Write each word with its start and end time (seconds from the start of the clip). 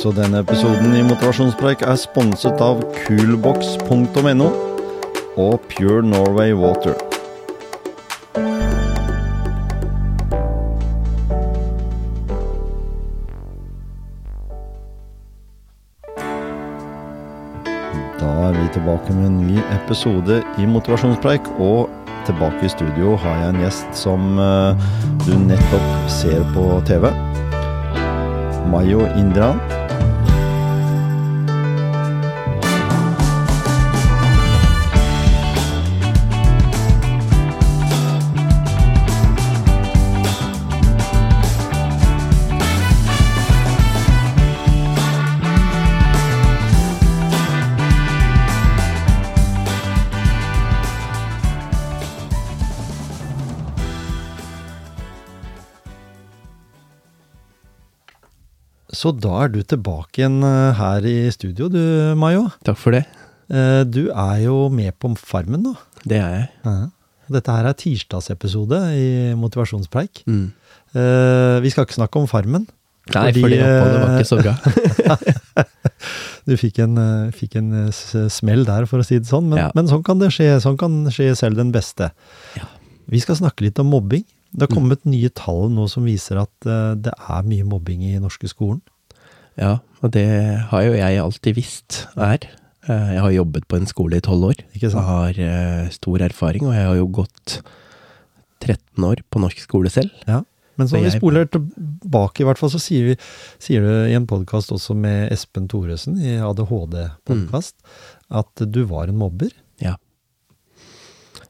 Også 0.00 0.14
denne 0.16 0.38
episoden 0.40 0.94
i 0.96 1.02
Motivasjonspreik 1.04 1.82
er 1.84 1.98
sponset 2.00 2.62
av 2.64 2.78
coolbox.no 3.02 4.46
og 5.36 5.66
Pure 5.68 6.00
Norway 6.08 6.54
Water. 6.56 6.94
Da 18.16 18.30
er 18.46 18.56
vi 18.56 18.70
tilbake 18.72 19.12
med 19.18 19.26
en 19.26 19.36
ny 19.50 19.58
episode 19.74 20.38
i 20.56 20.64
Motivasjonspreik, 20.64 21.50
og 21.58 21.92
tilbake 22.24 22.64
i 22.64 22.72
studio 22.72 23.18
har 23.20 23.36
jeg 23.42 23.52
en 23.52 23.60
gjest 23.66 24.00
som 24.06 24.40
eh, 24.40 24.88
du 25.26 25.36
nettopp 25.44 25.92
ser 26.08 26.40
på 26.56 26.64
TV. 26.88 27.10
Mayo 28.72 29.04
Indran. 29.20 29.60
Så 59.00 59.12
da 59.16 59.32
er 59.46 59.52
du 59.54 59.60
tilbake 59.64 60.20
igjen 60.20 60.40
eh, 60.44 60.74
her 60.76 61.06
i 61.08 61.16
studio, 61.32 61.70
du 61.72 61.80
Mayo. 62.20 62.48
Takk 62.66 62.76
for 62.80 62.92
det. 62.96 63.04
Eh, 63.48 63.82
Du 63.88 64.10
er 64.12 64.42
jo 64.44 64.66
med 64.72 64.92
på 65.00 65.14
Farmen 65.16 65.62
nå. 65.64 65.72
Det 66.04 66.18
er 66.20 66.34
jeg. 66.36 66.74
Dette 67.30 67.54
her 67.54 67.68
er 67.70 67.76
tirsdagsepisode 67.78 68.78
i 68.98 69.06
Motivasjonspreik. 69.38 70.24
Mm. 70.28 70.50
Eh, 70.92 71.56
Vi 71.64 71.70
skal 71.72 71.86
ikke 71.88 71.96
snakke 72.00 72.20
om 72.20 72.28
Farmen. 72.30 72.66
Nei, 73.10 73.30
Fordi, 73.32 73.40
for 73.42 73.50
det 73.50 73.60
oppholdet 73.64 74.00
var 74.04 74.18
ikke 74.20 74.30
så 74.30 74.40
bra. 74.44 75.64
Du 76.48 76.54
fikk 76.58 76.78
en, 76.82 76.96
fikk 77.36 77.56
en 77.60 77.68
smell 78.32 78.62
der, 78.66 78.86
for 78.88 79.02
å 79.02 79.04
si 79.06 79.18
det 79.20 79.28
sånn. 79.28 79.50
Men, 79.52 79.58
Ja. 79.60 79.66
men 79.76 79.86
sånn 79.90 80.02
kan 80.06 80.18
det 80.18 80.30
skje. 80.34 80.46
Sånn 80.64 80.78
kan 80.80 80.94
skje 81.12 81.28
selv 81.38 81.58
den 81.60 81.70
beste. 81.74 82.08
Ja. 82.56 82.64
Vi 83.12 83.20
skal 83.22 83.36
snakke 83.38 83.66
litt 83.66 83.78
om 83.82 83.90
mobbing. 83.92 84.24
Det 84.52 84.66
har 84.66 84.68
Mm. 84.70 84.76
kommet 84.76 85.04
nye 85.06 85.28
tall 85.30 85.68
nå 85.70 85.88
som 85.88 86.04
viser 86.04 86.40
at 86.42 86.66
eh, 86.66 86.94
det 86.94 87.12
er 87.16 87.42
mye 87.46 87.64
mobbing 87.64 88.02
i 88.02 88.18
norske 88.18 88.48
skolen. 88.50 88.80
Ja, 89.56 89.78
og 90.02 90.10
det 90.12 90.24
har 90.70 90.82
jo 90.82 90.92
jeg 90.96 91.18
alltid 91.20 91.54
visst 91.54 92.06
er. 92.16 92.38
Eh, 92.88 93.12
Jeg 93.14 93.20
har 93.20 93.30
jobbet 93.30 93.68
på 93.68 93.76
en 93.76 93.86
skole 93.86 94.16
i 94.16 94.20
tolv 94.20 94.44
år. 94.50 94.54
Ikke 94.74 94.90
Jeg 94.90 95.04
har 95.06 95.30
eh, 95.38 95.88
stor 95.90 96.18
erfaring, 96.20 96.64
og 96.66 96.74
jeg 96.74 96.86
har 96.86 96.96
jo 96.96 97.06
gått 97.06 97.60
13 98.60 99.04
år 99.04 99.22
på 99.30 99.40
norsk 99.40 99.58
skole 99.60 99.90
selv. 99.90 100.10
Men 100.26 100.88
så 100.88 100.96
når 100.96 101.10
vi 101.10 101.18
spoler 101.18 101.44
tilbake, 101.46 102.40
i 102.40 102.44
hvert 102.48 102.56
fall, 102.58 102.70
så 102.72 102.80
sier, 102.80 103.04
vi, 103.10 103.16
sier 103.60 103.82
du 103.84 103.90
i 104.08 104.14
en 104.16 104.26
podkast 104.26 104.72
også 104.72 104.94
med 104.96 105.30
Espen 105.30 105.68
Thoresen, 105.68 106.16
i 106.18 106.38
ADHD-podkast, 106.40 107.74
at 108.30 108.64
du 108.72 108.84
var 108.88 109.08
en 109.12 109.18
mobber. 109.20 109.50
Ja. 109.78 109.96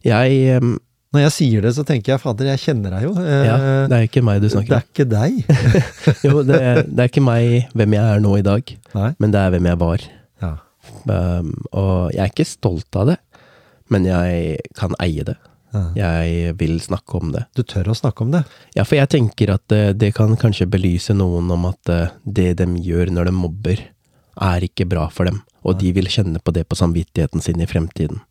Jeg 0.02 0.56
em, 0.56 0.78
Når 1.10 1.24
jeg 1.24 1.32
sier 1.34 1.64
det, 1.66 1.72
så 1.74 1.82
tenker 1.86 2.12
jeg 2.14 2.22
fader, 2.22 2.46
jeg 2.52 2.60
kjenner 2.62 2.92
deg 2.94 3.06
jo. 3.08 3.12
Eh, 3.18 3.44
Ja, 3.48 3.56
det 3.90 3.96
er 3.96 4.04
ikke 4.06 4.22
meg 4.22 4.40
du 4.44 4.48
snakker 4.52 4.76
om. 4.76 4.76
det 4.76 4.78
er 4.78 4.86
ikke 4.86 5.08
deg. 5.10 5.32
Jo, 6.28 6.42
det 6.46 6.60
er, 6.62 6.82
det 6.86 7.02
er 7.02 7.10
ikke 7.10 7.24
meg 7.26 7.68
hvem 7.74 7.96
jeg 7.98 8.14
er 8.14 8.22
nå 8.22 8.36
i 8.38 8.44
dag, 8.46 8.74
Nei. 8.94 9.08
men 9.18 9.34
det 9.34 9.40
er 9.42 9.54
hvem 9.56 9.66
jeg 9.72 9.80
var. 9.82 10.04
Ja. 10.44 10.52
Um, 11.10 11.50
og 11.74 12.12
jeg 12.14 12.22
er 12.24 12.30
ikke 12.30 12.46
stolt 12.46 12.96
av 13.00 13.10
det, 13.10 13.18
men 13.90 14.06
jeg 14.06 14.60
kan 14.78 14.94
eie 15.02 15.26
det. 15.26 15.36
Ja. 15.74 15.82
Jeg 15.98 16.54
vil 16.58 16.78
snakke 16.82 17.18
om 17.20 17.34
det. 17.34 17.44
Du 17.58 17.62
tør 17.66 17.90
å 17.92 17.94
snakke 17.98 18.24
om 18.26 18.32
det. 18.34 18.40
Ja, 18.78 18.82
for 18.86 18.98
jeg 18.98 19.10
tenker 19.12 19.52
at 19.54 19.62
det, 19.70 19.82
det 20.02 20.12
kan 20.16 20.32
kanskje 20.38 20.66
belyse 20.70 21.14
noen 21.14 21.50
om 21.54 21.66
at 21.68 21.90
eh, 21.94 22.08
det 22.26 22.52
de 22.62 22.66
gjør 22.86 23.10
når 23.14 23.30
de 23.30 23.34
mobber, 23.38 23.82
er 24.40 24.64
ikke 24.66 24.86
bra 24.88 25.08
for 25.12 25.26
dem, 25.30 25.42
og 25.66 25.78
de 25.82 25.90
vil 25.94 26.06
kjenne 26.10 26.38
på 26.42 26.54
det 26.54 26.64
på 26.70 26.78
samvittigheten 26.78 27.42
sin 27.44 27.60
i 27.62 27.66
fremtiden. 27.70 28.22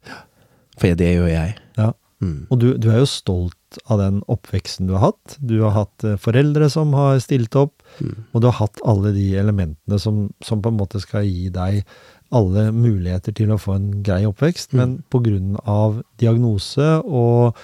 For 0.80 0.96
det 1.00 1.12
gjør 1.18 1.28
jeg. 1.32 1.58
Ja. 1.80 1.92
Mm. 2.22 2.48
Og 2.52 2.60
du, 2.60 2.66
du 2.78 2.90
er 2.92 2.98
jo 3.00 3.06
stolt 3.08 3.78
av 3.88 4.00
den 4.02 4.18
oppveksten 4.28 4.88
du 4.90 4.94
har 4.98 5.14
hatt. 5.14 5.38
Du 5.40 5.62
har 5.62 5.72
hatt 5.72 6.04
eh, 6.04 6.18
foreldre 6.20 6.68
som 6.74 6.92
har 6.98 7.20
stilt 7.24 7.56
opp, 7.56 7.76
Mm. 8.00 8.16
og 8.34 8.42
du 8.42 8.48
har 8.48 8.58
hatt 8.60 8.80
alle 8.86 9.12
de 9.16 9.34
elementene 9.40 9.98
som, 10.00 10.30
som 10.46 10.62
på 10.62 10.70
en 10.70 10.78
måte 10.78 11.00
skal 11.02 11.24
gi 11.26 11.50
deg 11.50 11.84
alle 12.32 12.68
muligheter 12.72 13.34
til 13.34 13.50
å 13.52 13.58
få 13.58 13.74
en 13.80 13.88
grei 14.06 14.22
oppvekst, 14.30 14.74
Mm. 14.74 14.80
men 14.80 15.58
av 15.66 16.04
diagnose 16.22 17.02
og 17.04 17.56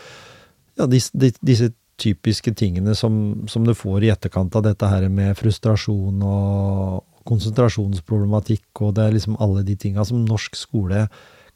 ja, 0.77 0.85
dis, 0.87 1.11
di- 1.11 1.35
disse 1.45 1.69
typiske 1.97 2.51
tingene 2.55 2.95
som, 2.95 3.45
som 3.47 3.63
du 3.63 3.73
får 3.73 4.03
i 4.03 4.09
etterkant 4.11 4.55
av 4.55 4.63
dette 4.63 4.87
her 4.89 5.07
med 5.09 5.37
frustrasjon 5.37 6.23
og 6.23 7.03
konsentrasjonsproblematikk, 7.25 8.65
og 8.81 8.95
det 8.97 9.03
er 9.05 9.15
liksom 9.15 9.37
alle 9.41 9.63
de 9.65 9.75
tinga 9.79 10.03
som 10.05 10.25
norsk 10.27 10.55
skole 10.59 11.07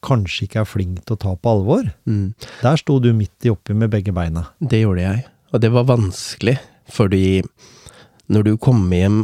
kanskje 0.05 0.47
ikke 0.47 0.61
er 0.63 0.69
flink 0.69 1.01
til 1.03 1.17
å 1.17 1.21
ta 1.21 1.33
på 1.35 1.51
alvor. 1.51 1.89
Mm. 2.09 2.31
Der 2.63 2.79
sto 2.79 2.99
du 3.03 3.11
midt 3.15 3.47
i 3.47 3.51
oppi 3.53 3.75
med 3.77 3.91
begge 3.93 4.13
beina. 4.15 4.47
Det 4.59 4.83
gjorde 4.83 5.05
jeg, 5.05 5.25
og 5.53 5.63
det 5.63 5.73
var 5.75 5.89
vanskelig, 5.89 6.55
fordi 6.93 7.41
når 8.29 8.45
du 8.45 8.53
kommer 8.61 9.01
hjem, 9.01 9.19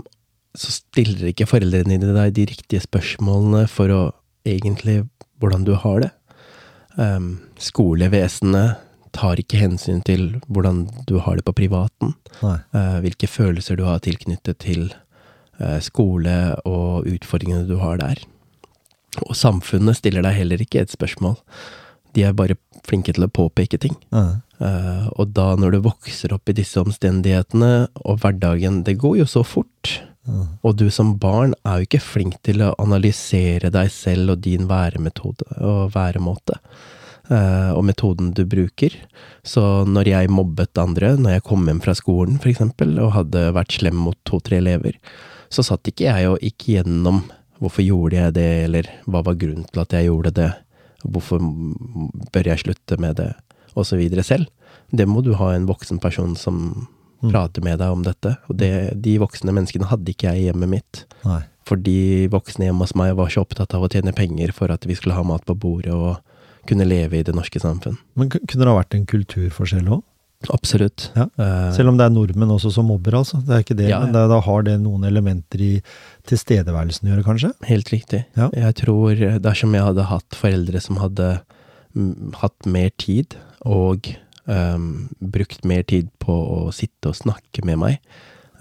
så 0.56 0.72
stiller 0.72 1.30
ikke 1.30 1.48
foreldrene 1.50 1.98
dine 1.98 2.16
deg 2.16 2.36
de 2.38 2.48
riktige 2.54 2.84
spørsmålene 2.86 3.66
for 3.72 3.92
å 3.92 4.02
egentlig 4.48 5.04
hvordan 5.44 5.66
du 5.68 5.74
har 5.80 6.06
det. 6.06 6.12
Um, 6.96 7.38
skolevesenet 7.60 8.82
tar 9.16 9.40
ikke 9.40 9.60
hensyn 9.60 10.02
til 10.06 10.38
hvordan 10.48 10.86
du 11.10 11.18
har 11.24 11.38
det 11.38 11.46
på 11.48 11.56
privaten, 11.56 12.14
eh, 12.44 12.98
hvilke 13.04 13.30
følelser 13.32 13.80
du 13.80 13.86
har 13.88 14.02
tilknyttet 14.04 14.60
til 14.60 14.90
uh, 15.62 15.80
skole 15.84 16.36
og 16.68 17.08
utfordringene 17.08 17.64
du 17.70 17.78
har 17.80 18.02
der. 18.02 18.20
Og 19.26 19.36
samfunnet 19.38 20.00
stiller 20.00 20.26
deg 20.26 20.38
heller 20.40 20.62
ikke 20.62 20.84
et 20.84 20.94
spørsmål. 20.94 21.38
De 22.16 22.24
er 22.24 22.36
bare 22.36 22.58
flinke 22.88 23.14
til 23.16 23.26
å 23.28 23.32
påpeke 23.32 23.80
ting. 23.82 23.96
Ja. 24.14 24.40
Uh, 24.56 25.08
og 25.20 25.34
da 25.36 25.50
når 25.60 25.76
du 25.76 25.82
vokser 25.84 26.32
opp 26.32 26.48
i 26.48 26.56
disse 26.56 26.80
omstendighetene, 26.80 27.90
og 28.08 28.22
hverdagen 28.24 28.84
Det 28.88 28.96
går 29.02 29.18
jo 29.24 29.26
så 29.28 29.44
fort. 29.44 29.98
Ja. 30.26 30.46
Og 30.66 30.78
du 30.80 30.88
som 30.90 31.16
barn 31.22 31.54
er 31.66 31.80
jo 31.80 31.90
ikke 31.90 32.02
flink 32.02 32.40
til 32.46 32.64
å 32.66 32.74
analysere 32.82 33.70
deg 33.74 33.92
selv 33.94 34.36
og 34.36 34.46
din 34.46 34.70
væremetode 34.70 35.46
og 35.62 35.92
væremåte. 35.96 36.60
eh, 37.30 37.72
og 37.74 37.84
metoden 37.86 38.34
du 38.38 38.44
bruker. 38.46 38.94
Så 39.44 39.86
når 39.86 40.10
jeg 40.12 40.30
mobbet 40.30 40.78
andre, 40.78 41.16
når 41.18 41.38
jeg 41.38 41.44
kom 41.44 41.66
hjem 41.66 41.82
fra 41.82 41.96
skolen 41.98 42.40
eksempel, 42.40 43.00
og 43.02 43.16
hadde 43.18 43.52
vært 43.54 43.80
slem 43.80 43.98
mot 43.98 44.18
to-tre 44.26 44.58
elever, 44.58 44.98
så 45.50 45.66
satt 45.66 45.90
ikke 45.90 46.06
jeg 46.06 46.30
og 46.30 46.42
gikk 46.42 46.68
gjennom 46.76 47.24
hvorfor 47.60 47.86
gjorde 47.86 48.18
jeg 48.20 48.34
det, 48.36 48.50
eller 48.66 48.90
hva 49.08 49.22
var 49.26 49.38
grunnen 49.40 49.66
til 49.72 49.82
at 49.82 49.96
jeg 49.96 50.10
gjorde 50.10 50.32
det, 50.36 50.52
hvorfor 51.06 51.40
bør 52.34 52.50
jeg 52.52 52.60
slutte 52.64 52.98
med 53.00 53.16
det, 53.22 53.32
og 53.76 53.86
så 53.86 53.98
videre 54.00 54.24
selv. 54.24 54.48
Det 54.92 55.08
må 55.08 55.22
du 55.24 55.34
ha 55.40 55.54
en 55.56 55.68
voksen 55.70 56.00
person 56.04 56.36
som 56.36 56.88
Mm. 57.24 57.32
prater 57.32 57.64
med 57.64 57.80
deg 57.80 57.90
om 57.90 58.02
dette. 58.04 58.38
Og 58.50 58.58
det, 58.60 59.02
de 59.02 59.18
voksne 59.18 59.54
menneskene 59.56 59.88
hadde 59.88 60.12
ikke 60.12 60.28
jeg 60.34 60.42
i 60.42 60.46
hjemmet 60.52 60.70
mitt. 60.70 61.06
Nei. 61.24 61.40
For 61.66 61.80
de 61.80 62.28
voksne 62.30 62.68
hjemme 62.68 62.84
hos 62.84 62.94
meg 62.94 63.16
var 63.16 63.32
så 63.32 63.42
opptatt 63.42 63.74
av 63.74 63.82
å 63.82 63.90
tjene 63.90 64.14
penger 64.14 64.52
for 64.54 64.70
at 64.70 64.86
vi 64.86 64.94
skulle 64.94 65.16
ha 65.16 65.24
mat 65.24 65.46
på 65.48 65.56
bordet 65.58 65.94
og 65.96 66.20
kunne 66.68 66.86
leve 66.86 67.18
i 67.18 67.24
det 67.24 67.34
norske 67.34 67.58
samfunn. 67.64 67.98
Men 68.16 68.30
kunne 68.30 68.66
det 68.66 68.68
ha 68.68 68.76
vært 68.78 68.94
en 69.00 69.06
kulturforskjell 69.10 69.88
òg? 69.96 70.04
Absolutt. 70.54 71.10
Ja. 71.16 71.28
Eh, 71.42 71.70
Selv 71.76 71.92
om 71.92 71.98
det 72.00 72.06
er 72.08 72.14
nordmenn 72.14 72.52
også 72.56 72.72
som 72.76 72.88
mobber, 72.90 73.18
altså. 73.22 73.40
Det 73.46 73.56
er 73.56 73.64
ikke 73.66 73.78
det, 73.80 73.90
Ja, 73.90 74.02
men 74.04 74.14
det, 74.16 74.26
da 74.32 74.40
har 74.46 74.66
det 74.68 74.76
noen 74.84 75.08
elementer 75.08 75.64
i 75.64 75.72
tilstedeværelsen 76.30 77.08
å 77.08 77.14
gjøre, 77.14 77.26
kanskje? 77.28 77.52
Helt 77.70 77.92
riktig. 77.94 78.26
Ja. 78.38 78.50
Jeg 78.54 78.78
tror 78.82 79.24
dersom 79.44 79.76
jeg 79.78 79.88
hadde 79.88 80.10
hatt 80.12 80.38
foreldre 80.38 80.82
som 80.84 81.02
hadde 81.02 81.32
mm, 81.96 82.38
hatt 82.42 82.70
mer 82.70 82.94
tid, 83.02 83.38
og 83.66 84.12
um, 84.46 85.10
brukt 85.20 85.66
mer 85.66 85.84
tid 85.88 86.12
på 86.22 86.34
å 86.34 86.62
sitte 86.76 87.12
og 87.12 87.20
snakke 87.20 87.66
med 87.66 87.82
meg, 87.82 88.00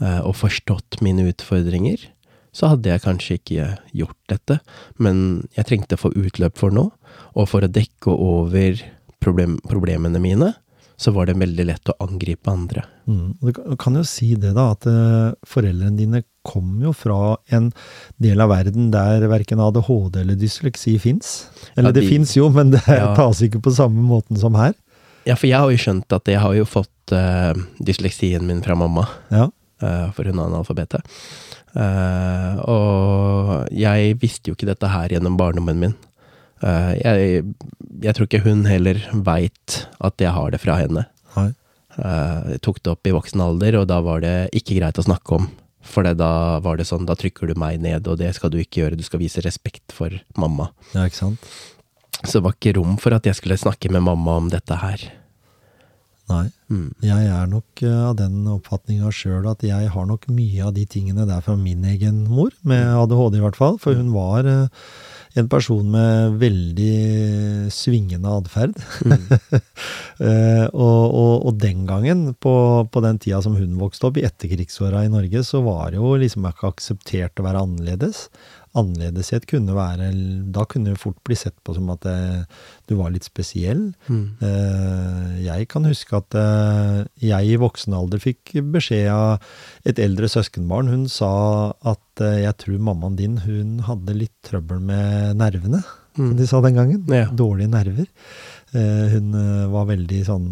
uh, 0.00 0.22
og 0.24 0.36
forstått 0.40 1.00
mine 1.04 1.26
utfordringer, 1.30 2.08
så 2.54 2.70
hadde 2.70 2.92
jeg 2.92 3.02
kanskje 3.02 3.38
ikke 3.40 3.70
gjort 3.98 4.18
dette. 4.30 4.60
Men 5.02 5.46
jeg 5.56 5.66
trengte 5.68 5.98
å 5.98 6.04
få 6.04 6.12
utløp 6.14 6.60
for 6.60 6.74
noe, 6.74 6.94
og 7.34 7.48
for 7.50 7.66
å 7.66 7.70
dekke 7.70 8.14
over 8.14 8.78
problem, 9.24 9.56
problemene 9.66 10.20
mine, 10.22 10.52
så 10.96 11.10
var 11.12 11.26
det 11.26 11.34
veldig 11.40 11.64
lett 11.66 11.90
å 11.90 11.96
angripe 12.04 12.50
andre. 12.52 12.84
Mm. 13.08 13.34
Du 13.42 13.76
kan- 13.76 13.94
jo 13.98 14.02
si 14.06 14.34
det, 14.34 14.54
da, 14.54 14.70
at 14.72 14.86
eh, 14.86 15.32
foreldrene 15.46 15.96
dine 15.98 16.22
kom 16.44 16.80
jo 16.82 16.92
fra 16.92 17.36
en 17.50 17.72
del 18.20 18.40
av 18.40 18.50
verden 18.50 18.90
der 18.92 19.26
verken 19.28 19.58
ADHD 19.60 20.20
eller 20.20 20.36
dysleksi 20.36 20.98
fins. 21.00 21.48
Eller 21.76 21.88
Ja, 21.90 21.92
det 21.92 22.02
de- 22.02 22.08
fins 22.08 22.34
jo, 22.36 22.48
men 22.50 22.70
det 22.70 22.82
Ja. 22.86 23.14
tas 23.16 23.40
ikke 23.42 23.60
på 23.62 23.72
samme 23.74 24.02
måten 24.06 24.38
som 24.38 24.54
her. 24.54 24.74
Ja, 25.26 25.34
for 25.34 25.46
jeg 25.48 25.58
har 25.58 25.70
jo 25.70 25.76
skjønt 25.76 26.12
at 26.12 26.24
jeg 26.26 26.38
har 26.38 26.52
jo 26.54 26.64
fått 26.64 27.12
uh, 27.12 27.54
dysleksien 27.82 28.42
min 28.46 28.60
fra 28.62 28.74
mamma. 28.76 29.08
Ja. 29.30 29.48
Uh, 29.82 30.10
for 30.12 30.24
hun 30.24 30.38
er 30.38 30.46
analfabete. 30.50 31.00
Uh, 31.74 32.60
og 32.70 33.68
jeg 33.74 34.14
visste 34.22 34.50
jo 34.50 34.54
ikke 34.54 34.68
dette 34.68 34.88
her 34.92 35.08
gjennom 35.08 35.36
barndommen 35.40 35.80
min. 35.80 35.94
Eh, 36.62 36.92
jeg, 37.00 37.42
jeg 38.04 38.16
tror 38.16 38.28
ikke 38.28 38.44
hun 38.44 38.64
heller 38.68 39.00
veit 39.26 39.80
at 39.98 40.22
jeg 40.22 40.34
har 40.36 40.54
det 40.54 40.62
fra 40.62 40.78
henne. 40.80 41.06
Nei. 41.34 41.50
Eh, 41.98 42.54
jeg 42.54 42.62
tok 42.66 42.80
det 42.82 42.94
opp 42.94 43.10
i 43.10 43.14
voksen 43.14 43.42
alder, 43.44 43.80
og 43.80 43.90
da 43.90 44.00
var 44.04 44.24
det 44.24 44.36
ikke 44.56 44.78
greit 44.78 45.00
å 45.00 45.06
snakke 45.06 45.40
om. 45.40 45.50
For 45.84 46.06
da 46.16 46.60
var 46.64 46.78
det 46.80 46.86
sånn, 46.88 47.04
da 47.08 47.16
trykker 47.18 47.50
du 47.50 47.58
meg 47.60 47.82
ned, 47.84 48.08
og 48.08 48.18
det 48.20 48.32
skal 48.36 48.52
du 48.52 48.58
ikke 48.62 48.84
gjøre, 48.84 48.98
du 48.98 49.04
skal 49.04 49.20
vise 49.20 49.42
respekt 49.44 49.92
for 49.92 50.14
mamma. 50.40 50.70
Ja, 50.94 51.04
ikke 51.04 51.20
sant? 51.20 51.50
Så 52.24 52.38
det 52.38 52.46
var 52.46 52.56
ikke 52.56 52.78
rom 52.78 52.96
for 53.02 53.12
at 53.12 53.26
jeg 53.28 53.36
skulle 53.36 53.60
snakke 53.60 53.90
med 53.92 54.06
mamma 54.06 54.38
om 54.40 54.48
dette 54.52 54.78
her. 54.80 55.02
Nei. 56.32 56.46
Mm. 56.72 56.88
Jeg 57.04 57.26
er 57.28 57.48
nok 57.50 57.82
eh, 57.84 57.98
av 58.08 58.14
den 58.16 58.46
oppfatninga 58.48 59.10
sjøl 59.12 59.44
at 59.50 59.60
jeg 59.66 59.90
har 59.92 60.06
nok 60.08 60.24
mye 60.32 60.62
av 60.64 60.72
de 60.76 60.86
tingene 60.88 61.26
der 61.28 61.42
fra 61.44 61.56
min 61.60 61.84
egen 61.84 62.22
mor, 62.30 62.54
med 62.64 62.80
ADHD 62.80 63.36
i 63.38 63.44
hvert 63.44 63.58
fall. 63.60 63.76
For 63.82 63.98
hun 63.98 64.14
var 64.14 64.48
en 65.34 65.48
person 65.50 65.86
med 65.90 66.38
veldig 66.42 67.70
svingende 67.74 68.38
atferd. 68.40 68.78
Eh, 70.14 70.66
og, 70.70 71.10
og, 71.10 71.46
og 71.48 71.56
den 71.58 71.80
gangen, 71.88 72.20
på, 72.38 72.52
på 72.86 73.00
den 73.02 73.16
tida 73.18 73.40
som 73.42 73.56
hun 73.58 73.72
vokste 73.80 74.06
opp, 74.06 74.20
i 74.20 74.22
etterkrigsåra 74.22 75.00
i 75.02 75.10
Norge, 75.10 75.42
så 75.42 75.58
var 75.66 75.90
det 75.90 75.98
jo 75.98 76.12
liksom 76.22 76.46
ikke 76.46 76.70
akseptert 76.70 77.42
å 77.42 77.46
være 77.48 77.64
annerledes. 77.66 78.28
Annerledeshet 78.74 79.46
kunne 79.46 79.74
være 79.76 80.10
Da 80.54 80.64
kunne 80.66 80.94
det 80.94 81.00
fort 81.02 81.18
bli 81.26 81.36
sett 81.38 81.54
på 81.62 81.76
som 81.76 81.90
at 81.94 82.02
det, 82.06 82.16
du 82.90 82.96
var 82.98 83.12
litt 83.14 83.26
spesiell. 83.26 83.86
Mm. 84.10 84.24
Eh, 84.42 85.34
jeg 85.46 85.68
kan 85.70 85.86
huske 85.86 86.18
at 86.18 86.38
eh, 86.38 87.04
jeg 87.22 87.54
i 87.54 87.60
voksen 87.60 87.94
alder 87.94 88.22
fikk 88.22 88.56
beskjed 88.74 89.10
av 89.14 89.44
et 89.86 90.00
eldre 90.02 90.30
søskenbarn. 90.30 90.90
Hun 90.90 91.06
sa 91.12 91.34
at 91.86 92.24
eh, 92.24 92.42
jeg 92.44 92.58
tror 92.64 92.82
mammaen 92.90 93.18
din 93.20 93.38
hun 93.46 93.78
hadde 93.86 94.18
litt 94.18 94.34
trøbbel 94.46 94.82
med 94.82 95.38
nervene, 95.38 95.84
som 96.14 96.30
Mm. 96.30 96.36
de 96.36 96.46
sa 96.46 96.60
den 96.60 96.74
gangen. 96.74 97.04
Ja. 97.08 97.26
Dårlige 97.30 97.68
nerver. 97.70 98.06
Eh, 98.74 99.08
hun 99.12 99.34
eh, 99.34 99.66
var 99.70 99.84
veldig 99.86 100.24
sånn 100.26 100.46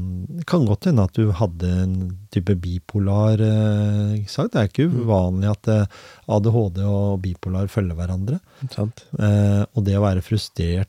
kan 0.47 0.65
godt 0.67 0.85
hende 0.87 1.03
at 1.03 1.13
du 1.15 1.33
hadde 1.33 1.67
en 1.83 1.95
type 2.31 2.55
bipolar 2.55 3.41
eh, 3.41 4.13
ikke 4.21 4.31
sant? 4.31 4.53
Det 4.53 4.61
er 4.61 4.69
ikke 4.69 4.87
Mm. 4.91 5.01
uvanlig 5.07 5.51
at 5.51 5.89
ADHD 6.29 6.79
og 6.87 7.21
bipolar 7.23 7.67
følger 7.69 7.97
hverandre. 7.99 8.39
Sant? 8.71 9.05
Eh, 9.19 9.65
og 9.75 9.85
det 9.85 9.97
å 9.99 10.03
være 10.07 10.23
frustrert 10.23 10.89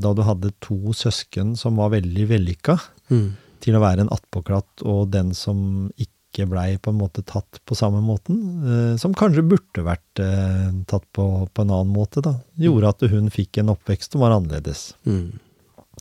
da 0.00 0.12
du 0.14 0.22
hadde 0.26 0.50
to 0.60 0.92
søsken 0.92 1.56
som 1.56 1.76
var 1.76 1.90
veldig 1.90 2.26
vellykka, 2.28 2.78
Mm. 3.10 3.32
til 3.60 3.74
å 3.74 3.80
være 3.80 4.00
en 4.00 4.08
attpåklatt 4.10 4.82
og 4.84 5.10
den 5.12 5.32
som 5.34 5.90
ikke 5.96 6.08
blei 6.48 6.78
på 6.80 6.92
en 6.92 6.98
måte 6.98 7.22
tatt 7.28 7.60
på 7.68 7.76
samme 7.76 8.00
måten, 8.04 8.38
eh, 8.64 8.92
som 9.00 9.14
kanskje 9.16 9.44
burde 9.44 9.84
vært 9.86 10.22
eh, 10.22 10.70
tatt 10.88 11.04
på, 11.12 11.26
på 11.52 11.64
en 11.64 11.72
annen 11.72 11.92
måte, 11.92 12.22
da, 12.24 12.38
gjorde 12.60 12.92
at 12.94 13.04
hun 13.12 13.30
fikk 13.32 13.60
en 13.60 13.72
oppvekst 13.74 14.14
som 14.14 14.24
var 14.24 14.34
annerledes. 14.36 14.94
Mm. 15.04 15.38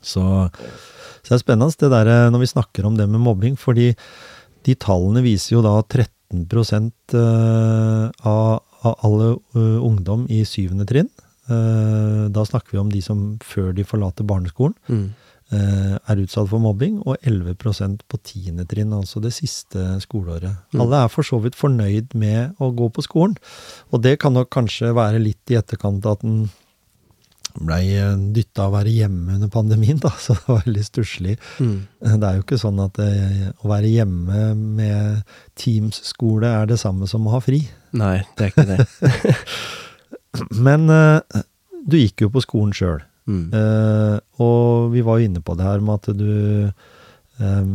Så, 0.01 0.23
så 0.23 1.27
det 1.27 1.35
er 1.37 1.43
spennende 1.43 1.83
det 1.83 1.91
der, 1.93 2.11
eh, 2.13 2.29
når 2.33 2.45
vi 2.45 2.51
snakker 2.53 2.87
om 2.87 2.99
det 2.99 3.09
med 3.11 3.23
mobbing, 3.23 3.57
fordi 3.59 3.91
de 4.65 4.77
tallene 4.79 5.23
viser 5.25 5.57
jo 5.57 5.65
da 5.65 5.75
13 5.81 6.47
eh, 6.47 8.05
av, 8.23 8.61
av 8.87 9.05
alle 9.05 9.33
ungdom 9.59 10.27
i 10.31 10.45
syvende 10.47 10.87
trinn, 10.89 11.11
da 11.51 12.43
snakker 12.47 12.77
vi 12.77 12.79
om 12.79 12.91
de 12.93 13.01
som 13.03 13.33
før 13.43 13.73
de 13.75 13.83
forlater 13.83 14.23
barneskolen, 14.23 14.77
Mm. 14.87 15.09
Eh, 15.55 15.97
er 15.99 16.23
utsatt 16.23 16.49
for 16.51 16.63
mobbing, 16.63 16.99
og 17.05 17.19
11% 17.27 18.05
på 18.09 18.19
tiende 18.27 18.65
trinn, 18.69 18.93
altså 18.95 19.21
det 19.23 19.33
siste 19.35 19.99
skoleåret. 20.03 20.57
Mm. 20.73 20.85
Alle 20.85 21.03
er 21.05 21.13
for 21.13 21.27
så 21.27 21.41
vidt 21.43 21.59
fornøyd 21.59 22.15
med 22.17 22.57
å 22.61 22.71
gå 22.75 22.89
på 22.93 23.05
skolen, 23.05 23.37
og 23.91 24.03
det 24.05 24.17
kan 24.23 24.35
nok 24.37 24.51
kanskje 24.53 24.93
være 24.97 25.21
litt 25.23 25.53
i 25.53 25.59
etterkant 25.59 26.07
at 26.09 26.25
den 26.25 26.49
blei 27.51 27.83
dytta 28.31 28.63
av 28.63 28.71
å 28.71 28.77
være 28.77 28.93
hjemme 28.95 29.35
under 29.35 29.51
pandemien, 29.51 29.99
da, 29.99 30.13
så 30.23 30.37
det 30.37 30.47
var 30.47 30.63
veldig 30.65 30.87
stusslig. 30.87 31.37
Mm. 31.59 31.77
Det 31.99 32.29
er 32.29 32.39
jo 32.39 32.45
ikke 32.45 32.61
sånn 32.61 32.79
at 32.83 32.97
det, 32.99 33.51
å 33.59 33.71
være 33.71 33.91
hjemme 33.91 34.47
med 34.55 35.37
Teams-skole 35.59 36.47
er 36.61 36.71
det 36.71 36.79
samme 36.81 37.09
som 37.11 37.27
å 37.27 37.35
ha 37.35 37.43
fri. 37.43 37.65
Nei, 37.97 38.21
det 38.37 38.47
er 38.47 38.53
ikke 38.53 38.69
det. 38.71 39.45
Men 40.65 40.89
eh, 40.89 41.41
du 41.85 41.97
gikk 41.99 42.25
jo 42.25 42.31
på 42.33 42.43
skolen 42.45 42.75
sjøl. 42.75 43.01
Mm. 43.29 43.47
Eh, 43.53 44.17
og 44.41 44.91
vi 44.95 45.03
var 45.05 45.19
jo 45.19 45.29
inne 45.29 45.41
på 45.45 45.55
det 45.57 45.67
her 45.67 45.83
med 45.85 45.99
at 45.99 46.17
du 46.17 46.31
eh, 47.41 47.65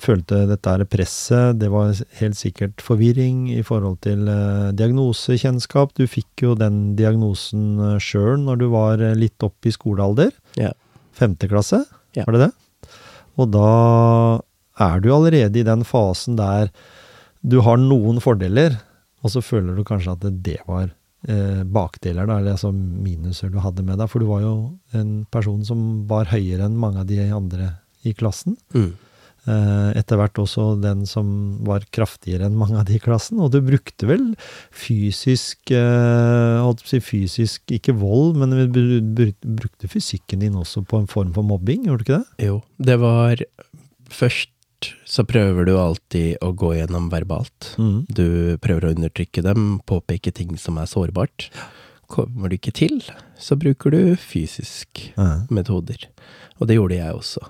følte 0.00 0.44
dette 0.48 0.70
her 0.70 0.84
presset. 0.88 1.58
Det 1.60 1.70
var 1.72 1.94
helt 2.20 2.38
sikkert 2.38 2.82
forvirring 2.84 3.48
i 3.54 3.62
forhold 3.66 4.00
til 4.06 4.28
eh, 4.30 4.70
diagnosekjennskap. 4.76 5.94
Du 5.98 6.06
fikk 6.10 6.46
jo 6.46 6.54
den 6.58 6.94
diagnosen 6.98 7.78
uh, 7.80 7.98
sjøl 8.02 8.38
når 8.44 8.60
du 8.62 8.66
var 8.72 9.02
eh, 9.02 9.16
litt 9.18 9.42
opp 9.46 9.66
i 9.66 9.74
skolealder. 9.74 10.32
Yeah. 10.58 10.74
Femte 11.14 11.48
klasse, 11.50 11.84
yeah. 12.16 12.26
var 12.26 12.36
det 12.36 12.48
det? 12.48 12.52
Og 13.40 13.50
da 13.54 13.70
er 14.84 15.00
du 15.02 15.10
allerede 15.14 15.60
i 15.60 15.66
den 15.66 15.84
fasen 15.86 16.38
der 16.38 16.70
du 17.44 17.60
har 17.66 17.78
noen 17.78 18.20
fordeler, 18.24 18.78
og 19.24 19.32
så 19.34 19.42
føler 19.44 19.76
du 19.76 19.84
kanskje 19.86 20.14
at 20.14 20.28
det 20.44 20.60
var 20.68 20.86
eh, 20.88 20.94
bakdeler, 21.26 22.26
da, 22.28 22.38
eller 22.40 22.56
altså 22.58 22.72
minuser 22.74 23.50
du 23.52 23.58
hadde 23.64 23.84
med 23.86 23.98
deg. 24.02 24.10
For 24.12 24.20
du 24.20 24.28
var 24.28 24.42
jo 24.44 24.54
en 24.98 25.24
person 25.32 25.64
som 25.64 26.04
var 26.10 26.28
høyere 26.32 26.66
enn 26.68 26.76
mange 26.80 27.00
av 27.00 27.08
de 27.08 27.18
andre 27.32 27.70
i 28.04 28.12
klassen. 28.12 28.58
Mm. 28.76 28.92
Eh, 29.44 29.90
etter 30.00 30.16
hvert 30.16 30.38
også 30.40 30.70
den 30.80 31.02
som 31.08 31.26
var 31.68 31.82
kraftigere 31.92 32.46
enn 32.48 32.56
mange 32.56 32.78
av 32.80 32.86
de 32.88 32.96
i 32.96 33.02
klassen. 33.02 33.40
Og 33.44 33.50
du 33.52 33.58
brukte 33.64 34.08
vel 34.08 34.30
fysisk 34.72 35.72
eh, 35.74 36.60
holdt 36.64 36.80
på 36.84 36.88
å 36.88 36.92
si 36.94 37.00
fysisk, 37.04 37.64
ikke 37.76 37.96
vold, 38.00 38.38
men 38.40 38.54
du 38.54 38.62
br- 38.72 39.12
br- 39.18 39.52
brukte 39.60 39.90
fysikken 39.92 40.44
din 40.44 40.56
også 40.60 40.84
på 40.88 41.02
en 41.02 41.08
form 41.10 41.32
for 41.36 41.44
mobbing, 41.44 41.84
gjorde 41.88 42.04
du 42.04 42.06
ikke 42.08 42.20
det? 42.22 42.48
Jo, 42.50 42.60
det 42.92 42.98
var 43.04 43.44
Først 44.14 44.50
så 45.08 45.24
prøver 45.28 45.66
du 45.68 45.74
alltid 45.78 46.36
å 46.44 46.52
gå 46.56 46.74
gjennom 46.78 47.08
verbalt. 47.12 47.72
Du 48.08 48.56
prøver 48.64 48.88
å 48.88 48.92
undertrykke 48.94 49.42
dem, 49.46 49.80
påpeke 49.88 50.32
ting 50.34 50.56
som 50.60 50.78
er 50.80 50.86
sårbart. 50.90 51.48
Kommer 52.10 52.50
du 52.52 52.56
ikke 52.58 52.74
til, 52.76 52.98
så 53.40 53.56
bruker 53.58 53.90
du 53.94 54.14
fysisk 54.20 55.10
Ja. 55.16 55.46
metoder. 55.50 56.08
Og 56.60 56.68
det 56.68 56.76
gjorde 56.76 56.98
jeg 57.00 57.14
også. 57.16 57.42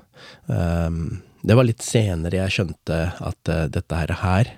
Um, 0.48 1.22
det 1.44 1.56
var 1.58 1.66
litt 1.68 1.82
senere 1.85 2.38
jeg 2.44 2.54
skjønte 2.56 3.00
at 3.20 3.50
uh, 3.52 3.66
dette 3.68 3.99
her, 3.99 4.14
her 4.23 4.52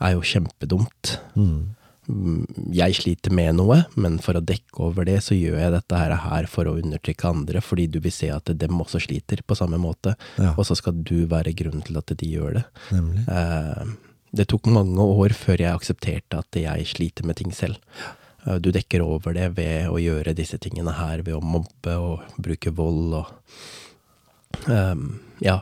er 0.00 0.12
jo 0.14 0.20
kjempedumt. 0.22 1.16
Mm. 1.34 1.74
Jeg 2.06 2.94
sliter 2.94 3.32
med 3.34 3.56
noe, 3.58 3.80
men 3.98 4.18
for 4.22 4.38
å 4.38 4.42
dekke 4.44 4.80
over 4.86 5.04
det, 5.08 5.18
så 5.26 5.34
gjør 5.34 5.58
jeg 5.58 5.72
dette 5.74 5.98
her, 5.98 6.46
for 6.46 6.68
å 6.70 6.76
undertrykke 6.78 7.30
andre, 7.32 7.60
fordi 7.64 7.86
du 7.90 7.98
vil 8.04 8.12
se 8.14 8.28
at 8.30 8.52
dem 8.58 8.78
også 8.82 9.00
sliter 9.02 9.42
på 9.46 9.56
samme 9.58 9.78
måte, 9.82 10.14
Ja, 10.38 10.52
og 10.56 10.64
så 10.68 10.76
skal 10.78 10.92
du 11.02 11.26
være 11.26 11.54
grunnen 11.56 11.82
til 11.86 11.96
at 11.98 12.06
de 12.16 12.26
gjør 12.36 12.60
det. 12.60 12.64
Eh, 13.28 13.84
Det 14.36 14.48
tok 14.48 14.66
mange 14.68 14.98
år 15.00 15.32
før 15.32 15.56
jeg 15.56 15.72
aksepterte 15.72 16.36
at 16.38 16.52
jeg 16.52 16.84
sliter 16.86 17.24
med 17.24 17.36
ting 17.36 17.52
selv. 17.52 17.76
Eh, 18.46 18.58
Du 18.58 18.70
dekker 18.70 19.00
over 19.02 19.32
det 19.34 19.54
ved 19.56 19.88
å 19.88 19.96
gjøre 19.98 20.34
disse 20.34 20.58
tingene 20.58 20.92
her, 20.94 21.22
ved 21.22 21.34
å 21.34 21.40
mobbe 21.42 21.96
og 21.98 22.20
bruke 22.38 22.70
vold 22.74 23.14
og 23.14 23.26
Ehm, 24.68 25.18
ja, 25.40 25.60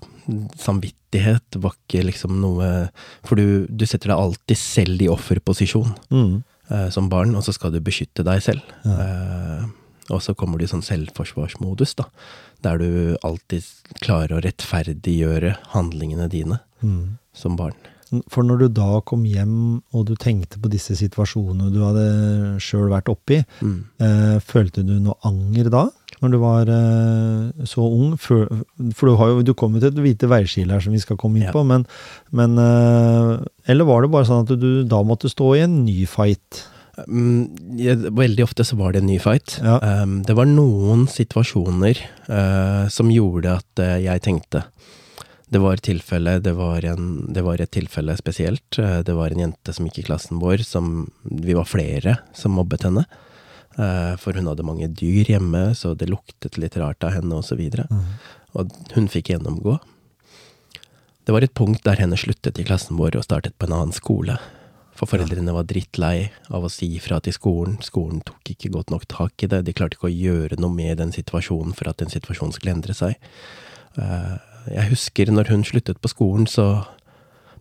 samvittighet 0.56 1.58
var 1.60 1.74
ikke 1.76 2.04
liksom 2.08 2.38
noe 2.40 2.88
For 3.26 3.36
du, 3.36 3.66
du 3.68 3.84
setter 3.86 4.12
deg 4.12 4.18
alltid 4.20 4.56
selv 4.60 5.02
i 5.04 5.08
offerposisjon 5.12 5.94
Mm. 6.10 6.42
uh, 6.70 6.88
som 6.90 7.08
barn, 7.12 7.34
og 7.36 7.42
så 7.44 7.52
skal 7.52 7.72
du 7.74 7.80
beskytte 7.84 8.24
deg 8.24 8.40
selv. 8.42 8.62
Eh, 8.88 9.64
og 10.10 10.20
så 10.22 10.34
kommer 10.36 10.58
du 10.58 10.64
i 10.64 10.68
sånn 10.68 10.84
selvforsvarsmodus, 10.84 11.94
da, 11.96 12.04
der 12.64 12.78
du 12.78 13.16
alltid 13.24 13.64
klarer 14.04 14.36
å 14.36 14.42
rettferdiggjøre 14.44 15.56
handlingene 15.74 16.28
dine 16.28 16.60
Mm. 16.82 17.18
som 17.32 17.56
barn. 17.56 17.76
For 18.30 18.47
når 18.47 18.59
du 18.64 18.68
da 18.76 19.00
kom 19.06 19.25
hjem 19.28 19.83
og 19.94 20.06
du 20.09 20.14
tenkte 20.21 20.61
på 20.62 20.71
disse 20.73 20.94
situasjonene 20.99 21.73
du 21.75 21.80
hadde 21.85 22.06
sjøl 22.62 22.88
vært 22.92 23.09
oppi, 23.12 23.42
Mm. 23.62 23.76
eh, 24.00 24.38
følte 24.44 24.85
du 24.87 24.99
noe 25.00 25.16
anger 25.25 25.71
da? 25.71 25.85
Når 26.23 26.30
du 26.30 26.38
var 26.40 26.68
eh, 26.71 27.64
så 27.68 27.83
ung? 27.85 28.14
For, 28.16 28.47
for 28.94 29.11
du, 29.11 29.16
har 29.21 29.33
jo, 29.33 29.42
du 29.42 29.52
kom 29.59 29.75
jo 29.75 29.80
til 29.83 29.90
et 29.92 29.99
hvite 30.04 30.28
veiskille 30.30 30.71
her 30.73 30.80
som 30.85 30.94
vi 30.94 31.02
skal 31.02 31.18
komme 31.21 31.37
inn 31.40 31.49
Ja. 31.49 31.52
på, 31.52 31.64
men, 31.66 31.85
men 32.33 32.54
eh, 32.59 33.42
Eller 33.68 33.85
var 33.88 34.02
det 34.06 34.12
bare 34.14 34.28
sånn 34.28 34.47
at 34.47 34.54
du 34.61 34.85
da 34.88 35.02
måtte 35.02 35.28
stå 35.33 35.54
i 35.59 35.64
en 35.66 35.83
ny 35.85 36.04
fight? 36.06 36.62
Mm, 37.09 37.50
Veldig 38.14 38.44
ofte 38.47 38.62
så 38.64 38.76
var 38.78 38.92
det 38.94 39.00
en 39.02 39.09
ny 39.11 39.16
fight. 39.18 39.56
Ja. 39.59 39.80
Um, 40.04 40.21
det 40.23 40.37
var 40.38 40.47
noen 40.47 41.09
situasjoner 41.11 41.99
eh, 42.30 42.85
som 42.94 43.11
gjorde 43.11 43.56
at 43.59 43.83
eh, 43.83 43.97
jeg 44.06 44.23
tenkte 44.23 44.62
det 45.54 45.61
var, 45.62 45.78
tilfelle, 45.78 46.38
det, 46.42 46.52
var 46.58 46.84
en, 46.90 47.04
det 47.32 47.42
var 47.46 47.61
et 47.62 47.70
tilfelle 47.75 48.16
spesielt. 48.18 48.78
Eh, 48.82 49.02
Det 49.06 49.14
var 49.14 49.30
en 49.30 49.44
jente 49.46 49.73
som 49.76 49.87
gikk 49.87 50.00
i 50.02 50.06
klassen 50.11 50.40
vår, 50.42 50.64
som 50.66 51.06
Vi 51.23 51.54
var 51.54 51.68
flere 51.70 52.16
som 52.34 52.56
mobbet 52.58 52.82
henne. 52.88 53.04
Eh, 53.78 54.14
For 54.18 54.34
hun 54.34 54.46
hadde 54.50 54.66
mange 54.66 54.88
dyr 54.90 55.30
hjemme, 55.30 55.68
så 55.78 55.94
det 55.96 56.11
luktet 56.11 56.58
litt 56.58 56.76
rart 56.76 57.04
av 57.06 57.14
henne, 57.14 57.38
osv. 57.38 57.61
Og, 57.61 57.87
Mm. 57.90 58.04
og 58.54 58.70
hun 58.94 59.06
fikk 59.08 59.30
gjennomgå. 59.30 59.78
Det 61.25 61.32
var 61.32 61.42
et 61.46 61.54
punkt 61.54 61.82
der 61.87 61.96
henne 62.02 62.18
sluttet 62.18 62.58
i 62.61 62.64
klassen 62.66 62.99
vår 62.99 63.16
og 63.16 63.25
startet 63.25 63.54
på 63.58 63.66
en 63.66 63.73
annen 63.78 63.92
skole. 63.96 64.38
For 64.94 65.06
foreldrene 65.11 65.52
var 65.54 65.64
drittlei 65.64 66.30
av 66.50 66.62
å 66.66 66.70
si 66.70 66.87
ifra 66.99 67.20
til 67.23 67.32
skolen. 67.32 67.78
Skolen 67.82 68.20
tok 68.25 68.44
ikke 68.52 68.70
godt 68.70 68.90
nok 68.90 69.06
tak 69.08 69.42
i 69.42 69.46
det. 69.50 69.64
De 69.64 69.73
klarte 69.73 69.96
ikke 69.96 70.11
å 70.11 70.14
gjøre 70.14 70.58
noe 70.61 70.70
med 70.75 70.99
den 70.99 71.11
situasjonen 71.14 71.75
for 71.75 71.88
at 71.88 71.96
den 71.99 72.12
situasjonen 72.12 72.52
skulle 72.54 72.75
endre 72.76 72.94
seg. 72.94 73.16
Jeg 74.73 74.90
husker 74.92 75.33
når 75.33 75.50
hun 75.52 75.64
sluttet 75.66 76.00
på 76.00 76.11
skolen, 76.12 76.47
så 76.49 76.85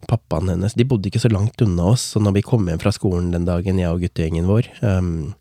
pappaen 0.08 0.52
hennes 0.52 0.76
De 0.76 0.86
bodde 0.88 1.10
ikke 1.10 1.22
så 1.24 1.32
langt 1.32 1.62
unna 1.64 1.94
oss, 1.94 2.06
så 2.14 2.22
når 2.24 2.38
vi 2.38 2.46
kom 2.46 2.68
hjem 2.68 2.82
fra 2.82 2.94
skolen 2.96 3.32
den 3.34 3.48
dagen, 3.48 3.80
jeg 3.80 3.92
og 3.92 4.04
guttegjengen 4.04 4.50
vår, 4.50 4.70
um, 4.84 5.34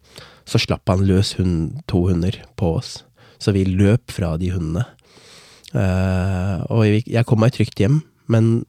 så 0.48 0.60
slapp 0.62 0.90
han 0.90 1.04
løs 1.06 1.36
hund, 1.38 1.82
to 1.90 2.04
hunder 2.08 2.36
på 2.58 2.76
oss. 2.80 3.02
Så 3.42 3.54
vi 3.54 3.64
løp 3.66 4.10
fra 4.14 4.34
de 4.38 4.52
hundene. 4.54 4.86
Uh, 5.72 6.62
og 6.70 6.84
jeg 6.86 7.26
kom 7.26 7.42
meg 7.42 7.54
trygt 7.54 7.80
hjem, 7.80 8.02
men 8.30 8.64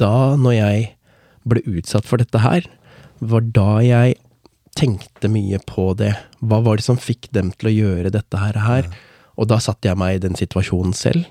da, 0.00 0.36
når 0.38 0.58
jeg 0.58 0.86
ble 1.48 1.62
utsatt 1.78 2.06
for 2.06 2.20
dette 2.20 2.42
her, 2.42 2.66
var 3.22 3.46
da 3.54 3.78
jeg 3.84 4.18
tenkte 4.76 5.30
mye 5.32 5.58
på 5.64 5.92
det. 5.96 6.12
Hva 6.44 6.60
var 6.64 6.78
det 6.78 6.84
som 6.84 7.00
fikk 7.00 7.30
dem 7.32 7.54
til 7.56 7.70
å 7.70 7.76
gjøre 7.76 8.12
dette 8.12 8.42
her? 8.42 8.58
her? 8.66 8.90
Og 9.40 9.48
da 9.48 9.58
satte 9.62 9.88
jeg 9.88 9.98
meg 10.00 10.18
i 10.18 10.22
den 10.26 10.36
situasjonen 10.36 10.92
selv, 10.96 11.24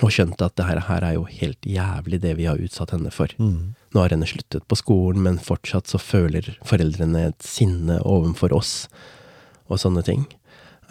og 0.00 0.08
skjønte 0.14 0.46
at 0.46 0.56
det 0.56 0.64
her, 0.64 0.80
her 0.88 1.04
er 1.04 1.16
jo 1.18 1.26
helt 1.28 1.66
jævlig, 1.68 2.22
det 2.22 2.32
vi 2.38 2.46
har 2.48 2.60
utsatt 2.62 2.94
henne 2.94 3.12
for. 3.12 3.32
Mm. 3.36 3.74
Nå 3.92 4.00
har 4.00 4.14
henne 4.14 4.28
sluttet 4.28 4.64
på 4.70 4.78
skolen, 4.80 5.20
men 5.26 5.42
fortsatt 5.42 5.90
så 5.90 6.00
føler 6.00 6.54
foreldrene 6.64 7.26
et 7.28 7.44
sinne 7.44 7.98
overfor 8.08 8.54
oss, 8.56 8.72
og 9.68 9.82
sånne 9.82 10.04
ting. 10.06 10.24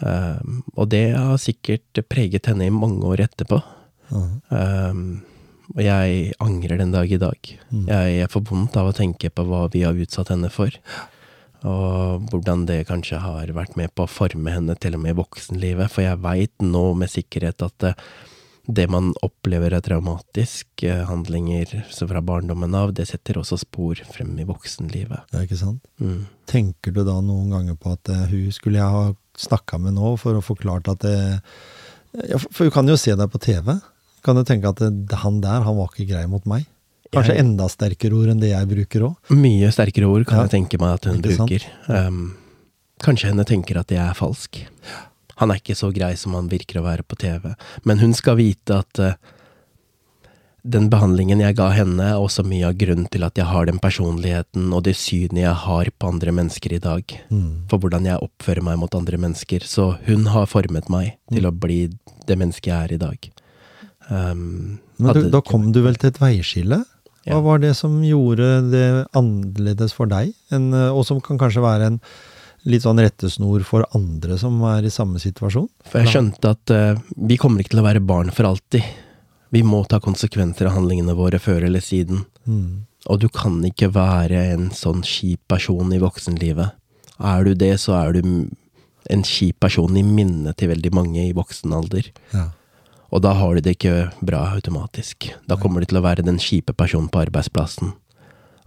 Um, 0.02 0.62
og 0.76 0.88
det 0.94 1.12
har 1.16 1.38
sikkert 1.42 2.02
preget 2.10 2.46
henne 2.50 2.68
i 2.68 2.74
mange 2.74 3.02
år 3.10 3.24
etterpå. 3.26 3.58
Mm. 4.12 4.30
Um, 4.54 5.04
og 5.72 5.82
jeg 5.82 6.32
angrer 6.42 6.78
den 6.78 6.94
dag 6.94 7.10
i 7.10 7.20
dag. 7.20 7.52
Mm. 7.70 7.86
Jeg, 7.88 8.14
jeg 8.20 8.32
får 8.32 8.46
vondt 8.50 8.78
av 8.78 8.90
å 8.90 8.96
tenke 8.96 9.30
på 9.34 9.46
hva 9.48 9.66
vi 9.72 9.84
har 9.86 9.98
utsatt 9.98 10.30
henne 10.34 10.50
for. 10.52 10.74
Og 11.62 12.26
hvordan 12.30 12.66
det 12.66 12.82
kanskje 12.88 13.20
har 13.22 13.50
vært 13.54 13.78
med 13.78 13.92
på 13.94 14.04
å 14.04 14.10
forme 14.10 14.52
henne 14.54 14.74
til 14.82 14.98
og 14.98 15.04
med 15.04 15.14
i 15.14 15.20
voksenlivet. 15.22 15.90
For 15.90 16.04
jeg 16.04 16.22
veit 16.22 16.54
nå 16.66 16.84
med 16.98 17.12
sikkerhet 17.12 17.62
at 17.66 17.76
det, 17.82 17.94
det 18.66 18.84
man 18.90 19.12
opplever 19.26 19.74
av 19.74 19.80
traumatiske 19.82 21.04
handlinger 21.08 21.84
så 21.90 22.06
fra 22.08 22.20
barndommen 22.22 22.74
av, 22.78 22.92
det 22.94 23.08
setter 23.10 23.40
også 23.40 23.58
spor 23.58 23.98
frem 24.12 24.36
i 24.38 24.44
voksenlivet. 24.46 25.24
Ja, 25.34 25.42
ikke 25.42 25.58
sant? 25.58 25.82
Mm. 25.98 26.26
Tenker 26.46 26.94
du 26.94 27.02
da 27.04 27.16
noen 27.20 27.50
ganger 27.50 27.74
på 27.80 27.92
at 27.96 28.08
eh, 28.12 28.26
hun 28.30 28.52
skulle 28.54 28.78
jeg 28.78 28.94
ha 28.94 29.08
snakka 29.38 29.80
med 29.82 29.96
nå 29.98 30.12
for 30.20 30.38
å 30.38 30.44
forklart 30.44 30.88
at 30.92 31.02
det 31.02 31.16
ja, 32.28 32.36
For 32.52 32.66
hun 32.68 32.74
kan 32.74 32.88
jo 32.92 32.98
se 33.00 33.14
deg 33.16 33.30
på 33.32 33.40
TV. 33.40 33.72
Kan 34.22 34.36
du 34.38 34.44
tenke 34.46 34.68
at 34.70 34.78
det, 34.84 35.16
han 35.24 35.40
der, 35.42 35.64
han 35.66 35.78
var 35.78 35.88
ikke 35.90 36.10
grei 36.12 36.26
mot 36.30 36.44
meg? 36.46 36.66
Kanskje 37.12 37.34
Jeg- 37.34 37.44
enda 37.44 37.66
sterkere 37.68 38.14
ord 38.16 38.28
enn 38.32 38.40
det 38.40 38.50
jeg 38.52 38.68
bruker 38.70 39.06
òg? 39.08 39.32
Mye 39.36 39.72
sterkere 39.74 40.06
ord 40.08 40.24
kan 40.28 40.38
Ja. 40.38 40.44
jeg 40.46 40.54
tenke 40.54 40.78
meg 40.80 40.94
at 41.00 41.04
hun 41.10 41.20
bruker. 41.24 41.64
Um, 41.88 42.36
kanskje 43.02 43.28
henne 43.32 43.44
tenker 43.44 43.80
at 43.80 43.88
jeg 43.90 44.00
er 44.00 44.14
falsk. 44.14 44.62
Han 45.40 45.50
er 45.50 45.60
ikke 45.60 45.78
så 45.78 45.92
grei 45.94 46.14
som 46.20 46.34
han 46.36 46.50
virker 46.52 46.80
å 46.80 46.86
være 46.86 47.06
på 47.06 47.16
TV. 47.20 47.54
Men 47.88 48.02
hun 48.02 48.12
skal 48.16 48.36
vite 48.40 48.82
at 48.82 49.00
eh, 49.02 49.16
den 50.62 50.86
behandlingen 50.92 51.40
jeg 51.42 51.56
ga 51.58 51.70
henne, 51.74 52.12
er 52.12 52.20
også 52.22 52.44
mye 52.46 52.68
av 52.68 52.76
grunnen 52.78 53.08
til 53.10 53.24
at 53.26 53.38
jeg 53.38 53.48
har 53.50 53.66
den 53.66 53.80
personligheten 53.82 54.68
og 54.70 54.84
det 54.86 54.94
synet 54.98 55.42
jeg 55.42 55.54
har 55.64 55.90
på 55.98 56.10
andre 56.12 56.34
mennesker 56.36 56.76
i 56.76 56.82
dag. 56.82 57.16
Mm. 57.34 57.66
For 57.70 57.82
hvordan 57.82 58.06
jeg 58.06 58.22
oppfører 58.22 58.62
meg 58.68 58.78
mot 58.78 58.94
andre 58.94 59.18
mennesker. 59.18 59.66
Så 59.66 59.96
hun 60.06 60.28
har 60.30 60.46
formet 60.50 60.90
meg 60.92 61.16
til 61.32 61.48
å 61.48 61.54
bli 61.54 61.88
det 62.28 62.38
mennesket 62.38 62.70
jeg 62.70 62.78
er 62.78 62.94
i 62.94 63.02
dag. 63.02 63.30
Um, 64.08 64.78
Men 65.02 65.18
du, 65.18 65.30
da 65.34 65.40
kom 65.42 65.70
du 65.74 65.80
vel 65.82 65.98
til 65.98 66.12
et 66.12 66.22
veiskille? 66.22 66.82
Hva 67.22 67.38
Ja. 67.38 67.40
var 67.40 67.58
det 67.62 67.76
som 67.78 68.00
gjorde 68.02 68.70
det 68.70 69.06
annerledes 69.14 69.92
for 69.94 70.10
deg, 70.10 70.32
enn, 70.50 70.72
eh, 70.74 70.90
og 70.90 71.04
som 71.06 71.20
kan 71.22 71.38
kanskje 71.38 71.62
være 71.62 71.86
en 71.86 72.00
litt 72.68 72.84
sånn 72.84 73.00
rettesnor 73.02 73.64
for 73.66 73.86
andre 73.96 74.36
som 74.40 74.60
er 74.70 74.86
i 74.86 74.92
samme 74.92 75.20
situasjon? 75.22 75.68
For 75.88 76.02
jeg 76.02 76.12
skjønte 76.14 76.52
at 76.54 76.74
uh, 76.74 77.00
vi 77.16 77.38
kommer 77.40 77.62
ikke 77.62 77.74
til 77.74 77.82
å 77.82 77.88
være 77.88 78.04
barn 78.06 78.32
for 78.34 78.48
alltid. 78.48 78.86
Vi 79.52 79.64
må 79.66 79.82
ta 79.84 80.00
konsekvenser 80.00 80.70
av 80.70 80.78
handlingene 80.78 81.16
våre 81.18 81.40
før 81.42 81.66
eller 81.66 81.84
siden. 81.84 82.24
Mm. 82.46 82.84
Og 83.10 83.20
du 83.20 83.28
kan 83.32 83.58
ikke 83.66 83.90
være 83.92 84.46
en 84.54 84.70
sånn 84.76 85.02
kjip 85.06 85.42
person 85.50 85.92
i 85.92 86.00
voksenlivet. 86.02 86.78
Er 87.22 87.44
du 87.44 87.54
det, 87.58 87.74
så 87.82 87.96
er 87.98 88.16
du 88.16 88.22
en 89.10 89.24
kjip 89.26 89.58
person 89.62 89.96
i 89.98 90.04
minnet 90.06 90.56
til 90.58 90.70
veldig 90.72 90.92
mange 90.94 91.26
i 91.26 91.34
voksen 91.36 91.74
alder. 91.74 92.08
Ja. 92.32 92.48
Og 93.12 93.20
da 93.24 93.34
har 93.36 93.54
du 93.54 93.64
det 93.64 93.76
ikke 93.76 94.08
bra 94.24 94.46
automatisk. 94.54 95.28
Da 95.48 95.58
kommer 95.60 95.82
du 95.82 95.90
til 95.90 96.00
å 96.00 96.04
være 96.06 96.24
den 96.24 96.40
kjipe 96.40 96.72
personen 96.72 97.10
på 97.12 97.20
arbeidsplassen. 97.26 97.92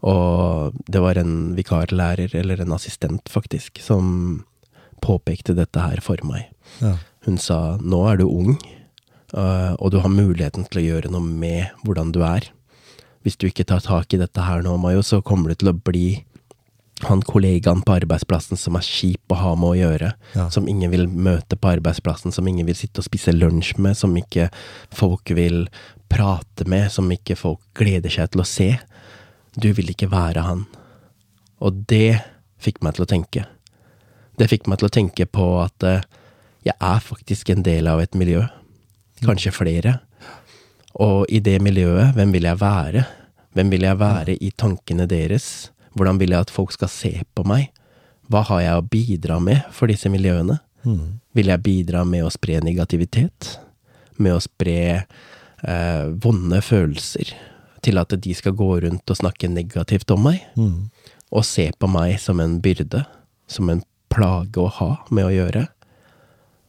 Og 0.03 0.75
det 0.91 1.01
var 1.01 1.17
en 1.17 1.55
vikarlærer, 1.57 2.35
eller 2.35 2.61
en 2.61 2.75
assistent 2.75 3.29
faktisk, 3.31 3.79
som 3.81 4.43
påpekte 5.05 5.55
dette 5.57 5.81
her 5.81 6.01
for 6.03 6.19
meg. 6.27 6.49
Ja. 6.81 6.97
Hun 7.25 7.39
sa 7.41 7.77
nå 7.81 8.01
er 8.09 8.19
du 8.21 8.27
ung, 8.27 8.55
øh, 9.35 9.73
og 9.79 9.91
du 9.91 9.99
har 10.01 10.11
muligheten 10.11 10.67
til 10.67 10.81
å 10.81 10.85
gjøre 10.85 11.11
noe 11.13 11.25
med 11.25 11.73
hvordan 11.85 12.13
du 12.15 12.21
er. 12.25 12.49
Hvis 13.25 13.37
du 13.41 13.47
ikke 13.49 13.65
tar 13.65 13.81
tak 13.81 14.13
i 14.13 14.21
dette 14.21 14.45
her 14.45 14.61
nå, 14.61 14.75
Mayo, 14.77 15.01
så 15.01 15.21
kommer 15.25 15.49
du 15.49 15.61
til 15.61 15.71
å 15.73 15.77
bli 15.77 16.25
han 17.03 17.21
kollegaen 17.27 17.81
på 17.83 17.91
arbeidsplassen 17.97 18.57
som 18.59 18.77
er 18.79 18.85
kjip 18.87 19.33
å 19.33 19.39
ha 19.39 19.51
med 19.59 19.73
å 19.73 19.75
gjøre. 19.75 20.11
Ja. 20.35 20.45
Som 20.53 20.69
ingen 20.71 20.93
vil 20.93 21.09
møte 21.09 21.57
på 21.59 21.73
arbeidsplassen, 21.73 22.31
som 22.31 22.47
ingen 22.47 22.67
vil 22.69 22.77
sitte 22.77 23.01
og 23.01 23.07
spise 23.09 23.33
lunsj 23.35 23.75
med, 23.83 23.97
som 23.99 24.15
ikke 24.15 24.47
folk 24.95 25.33
vil 25.35 25.65
prate 26.11 26.67
med, 26.71 26.87
som 26.93 27.11
ikke 27.11 27.35
folk 27.39 27.59
gleder 27.75 28.13
seg 28.13 28.31
til 28.31 28.45
å 28.45 28.47
se. 28.47 28.69
Du 29.55 29.71
vil 29.75 29.91
ikke 29.91 30.11
være 30.11 30.43
han. 30.45 30.65
Og 31.63 31.85
det 31.89 32.19
fikk 32.61 32.81
meg 32.83 32.97
til 32.97 33.05
å 33.05 33.09
tenke. 33.09 33.45
Det 34.35 34.49
fikk 34.51 34.67
meg 34.67 34.81
til 34.81 34.89
å 34.89 34.95
tenke 34.95 35.27
på 35.29 35.45
at 35.61 35.85
eh, 35.87 36.03
jeg 36.65 36.75
er 36.75 37.03
faktisk 37.03 37.51
en 37.53 37.63
del 37.63 37.87
av 37.87 38.01
et 38.03 38.17
miljø. 38.17 38.43
Kanskje 39.23 39.53
flere. 39.55 39.99
Og 40.99 41.23
i 41.31 41.39
det 41.43 41.59
miljøet, 41.63 42.15
hvem 42.15 42.33
vil 42.35 42.47
jeg 42.49 42.59
være? 42.59 43.05
Hvem 43.55 43.71
vil 43.71 43.87
jeg 43.87 43.99
være 43.99 44.35
i 44.43 44.51
tankene 44.57 45.07
deres? 45.07 45.69
Hvordan 45.95 46.19
vil 46.19 46.35
jeg 46.35 46.47
at 46.47 46.51
folk 46.51 46.75
skal 46.75 46.91
se 46.91 47.13
på 47.35 47.45
meg? 47.47 47.69
Hva 48.27 48.41
har 48.49 48.63
jeg 48.63 48.79
å 48.79 48.87
bidra 48.91 49.39
med 49.39 49.63
for 49.75 49.91
disse 49.91 50.11
miljøene? 50.11 50.57
Mm. 50.83 51.21
Vil 51.37 51.51
jeg 51.51 51.63
bidra 51.63 52.03
med 52.07 52.25
å 52.25 52.33
spre 52.33 52.59
negativitet? 52.63 53.55
Med 54.19 54.35
å 54.35 54.43
spre 54.43 54.79
eh, 54.99 56.03
vonde 56.23 56.59
følelser? 56.65 57.31
Til 57.85 58.01
at 58.01 58.15
de 58.21 58.33
skal 58.33 58.55
gå 58.57 58.69
rundt 58.81 59.11
og 59.13 59.19
snakke 59.19 59.49
negativt 59.51 60.09
om 60.15 60.25
meg? 60.25 60.41
Mm. 60.57 60.89
Og 61.35 61.45
se 61.45 61.67
på 61.77 61.89
meg 61.91 62.17
som 62.21 62.41
en 62.41 62.57
byrde? 62.63 63.03
Som 63.51 63.69
en 63.69 63.83
plage 64.09 64.61
å 64.61 64.69
ha 64.79 64.91
med 65.13 65.27
å 65.27 65.33
gjøre? 65.33 65.67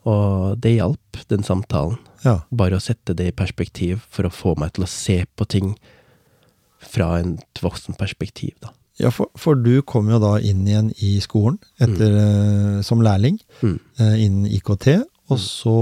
Og 0.07 0.59
det 0.63 0.77
hjalp, 0.77 1.21
den 1.31 1.45
samtalen. 1.47 1.99
Ja. 2.25 2.41
Bare 2.55 2.79
å 2.79 2.83
sette 2.83 3.15
det 3.17 3.31
i 3.31 3.37
perspektiv 3.37 4.05
for 4.13 4.29
å 4.29 4.35
få 4.35 4.55
meg 4.61 4.77
til 4.77 4.87
å 4.87 4.91
se 4.91 5.23
på 5.39 5.47
ting 5.49 5.75
fra 6.87 7.17
et 7.23 7.63
voksenperspektiv, 7.63 8.55
da. 8.63 8.73
Ja, 8.97 9.11
for, 9.13 9.29
for 9.37 9.59
du 9.61 9.83
kom 9.85 10.09
jo 10.09 10.17
da 10.23 10.37
inn 10.41 10.63
igjen 10.65 10.89
i 11.05 11.19
skolen 11.21 11.59
etter, 11.83 12.15
mm. 12.17 12.79
som 12.87 13.03
lærling 13.05 13.37
Mm. 13.61 13.75
inn 13.99 14.15
innen 14.23 14.47
IKT, 14.57 14.87
og 15.29 15.39
så 15.43 15.73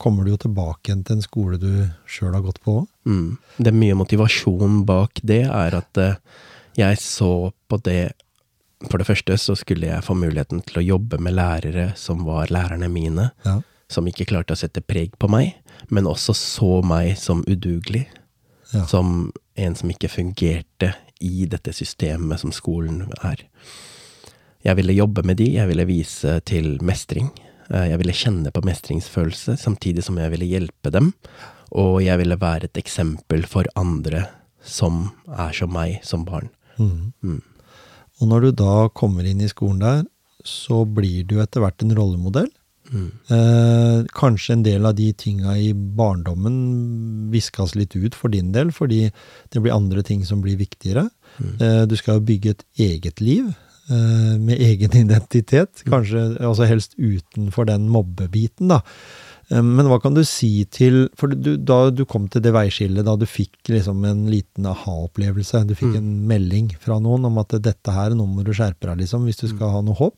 kommer 0.00 0.24
du 0.24 0.30
jo 0.32 0.38
tilbake 0.40 0.88
igjen 0.88 1.02
til 1.04 1.18
en 1.18 1.24
skole 1.24 1.58
du 1.60 1.68
sjøl 2.08 2.32
har 2.36 2.44
gått 2.46 2.60
på 2.64 2.78
òg. 2.80 2.86
Mm. 3.04 3.36
Det 3.58 3.68
er 3.72 3.76
mye 3.76 3.98
motivasjon 4.00 4.84
bak 4.88 5.20
det, 5.22 5.42
er 5.52 5.76
at 5.76 6.00
eh, 6.00 6.14
jeg 6.78 7.00
så 7.02 7.50
på 7.68 7.80
det 7.84 8.12
For 8.88 8.96
det 8.96 9.04
første 9.10 9.34
så 9.36 9.52
skulle 9.60 9.90
jeg 9.90 10.04
få 10.06 10.14
muligheten 10.16 10.62
til 10.64 10.78
å 10.80 10.84
jobbe 10.94 11.18
med 11.20 11.34
lærere 11.36 11.90
som 12.00 12.22
var 12.24 12.48
lærerne 12.48 12.88
mine, 12.88 13.26
Ja. 13.44 13.58
som 13.92 14.06
ikke 14.08 14.24
klarte 14.24 14.54
å 14.54 14.56
sette 14.56 14.80
preg 14.80 15.18
på 15.20 15.28
meg, 15.28 15.50
men 15.90 16.06
også 16.08 16.32
så 16.32 16.80
meg 16.82 17.18
som 17.20 17.42
udugelig. 17.44 18.06
Ja. 18.72 18.86
Som 18.86 19.32
en 19.56 19.74
som 19.76 19.90
ikke 19.92 20.08
fungerte 20.08 20.94
i 21.20 21.44
dette 21.44 21.74
systemet 21.76 22.40
som 22.40 22.52
skolen 22.56 23.12
er. 23.22 23.44
Jeg 24.64 24.76
ville 24.76 24.96
jobbe 24.96 25.26
med 25.28 25.36
de, 25.36 25.50
jeg 25.58 25.68
ville 25.68 25.84
vise 25.84 26.40
til 26.48 26.78
mestring. 26.80 27.28
Eh, 27.70 27.86
Jeg 27.90 28.00
ville 28.02 28.16
kjenne 28.16 28.52
på 28.52 28.64
mestringsfølelse, 28.66 29.56
samtidig 29.58 30.04
som 30.06 30.18
jeg 30.18 30.32
ville 30.34 30.48
hjelpe 30.48 30.92
dem. 30.92 31.12
Og 31.70 32.02
jeg 32.02 32.18
ville 32.18 32.38
være 32.40 32.66
et 32.66 32.80
eksempel 32.80 33.46
for 33.46 33.64
andre 33.78 34.26
som 34.62 35.12
er 35.30 35.52
som 35.56 35.72
meg 35.72 36.00
som 36.04 36.24
barn. 36.26 36.50
Mm. 36.78 37.12
Mm. 37.22 37.42
Og 38.20 38.28
når 38.28 38.40
du 38.40 38.50
da 38.60 38.88
kommer 38.88 39.24
inn 39.24 39.40
i 39.40 39.48
skolen 39.48 39.80
der, 39.80 40.02
så 40.44 40.84
blir 40.84 41.24
du 41.28 41.38
etter 41.40 41.62
hvert 41.62 41.82
en 41.84 41.94
rollemodell. 41.96 42.50
Mm. 42.90 43.10
Eh, 43.30 43.98
kanskje 44.18 44.56
en 44.56 44.64
del 44.66 44.86
av 44.88 44.96
de 44.98 45.12
tinga 45.14 45.54
i 45.54 45.70
barndommen 45.72 47.30
viskes 47.30 47.76
litt 47.78 47.94
ut 47.94 48.16
for 48.18 48.32
din 48.32 48.50
del, 48.52 48.72
fordi 48.74 49.12
det 49.52 49.62
blir 49.62 49.76
andre 49.76 50.02
ting 50.02 50.24
som 50.26 50.42
blir 50.42 50.58
viktigere. 50.58 51.06
Mm. 51.38 51.54
Eh, 51.60 51.82
du 51.86 51.94
skal 51.96 52.18
jo 52.18 52.26
bygge 52.32 52.56
et 52.56 52.64
eget 52.90 53.22
liv 53.22 53.52
med 54.38 54.60
egen 54.60 54.94
identitet, 55.04 55.82
kanskje 55.88 56.36
altså 56.38 56.66
helst 56.70 56.94
utenfor 56.98 57.66
den 57.66 57.88
mobbebiten, 57.90 58.68
da. 58.70 58.80
Eh, 59.50 59.62
Men 59.62 59.86
hva 59.90 60.00
kan 60.00 60.14
du 60.14 60.22
si 60.24 60.64
til 60.70 61.08
For 61.18 61.26
du, 61.34 61.56
da 61.56 61.90
du 61.90 62.04
kom 62.06 62.28
til 62.30 62.40
det 62.44 62.52
veiskillet, 62.54 63.02
da 63.04 63.16
du 63.18 63.26
fikk 63.26 63.66
liksom 63.74 64.04
en 64.06 64.26
liten 64.30 64.66
aha-opplevelse, 64.70 65.64
du 65.66 65.74
fikk 65.74 65.94
Mm. 65.94 65.98
en 65.98 66.26
melding 66.28 66.70
fra 66.78 67.00
noen 67.02 67.24
om 67.26 67.38
at 67.42 67.48
dette 67.60 67.90
her, 67.90 68.10
nå 68.14 68.26
må 68.30 68.44
du 68.46 68.52
skjerpe 68.52 68.86
deg, 68.86 68.98
liksom, 69.02 69.24
hvis 69.26 69.40
du 69.42 69.46
Mm. 69.48 69.56
skal 69.56 69.70
ha 69.70 69.80
noe 69.82 69.94
håp. 69.98 70.14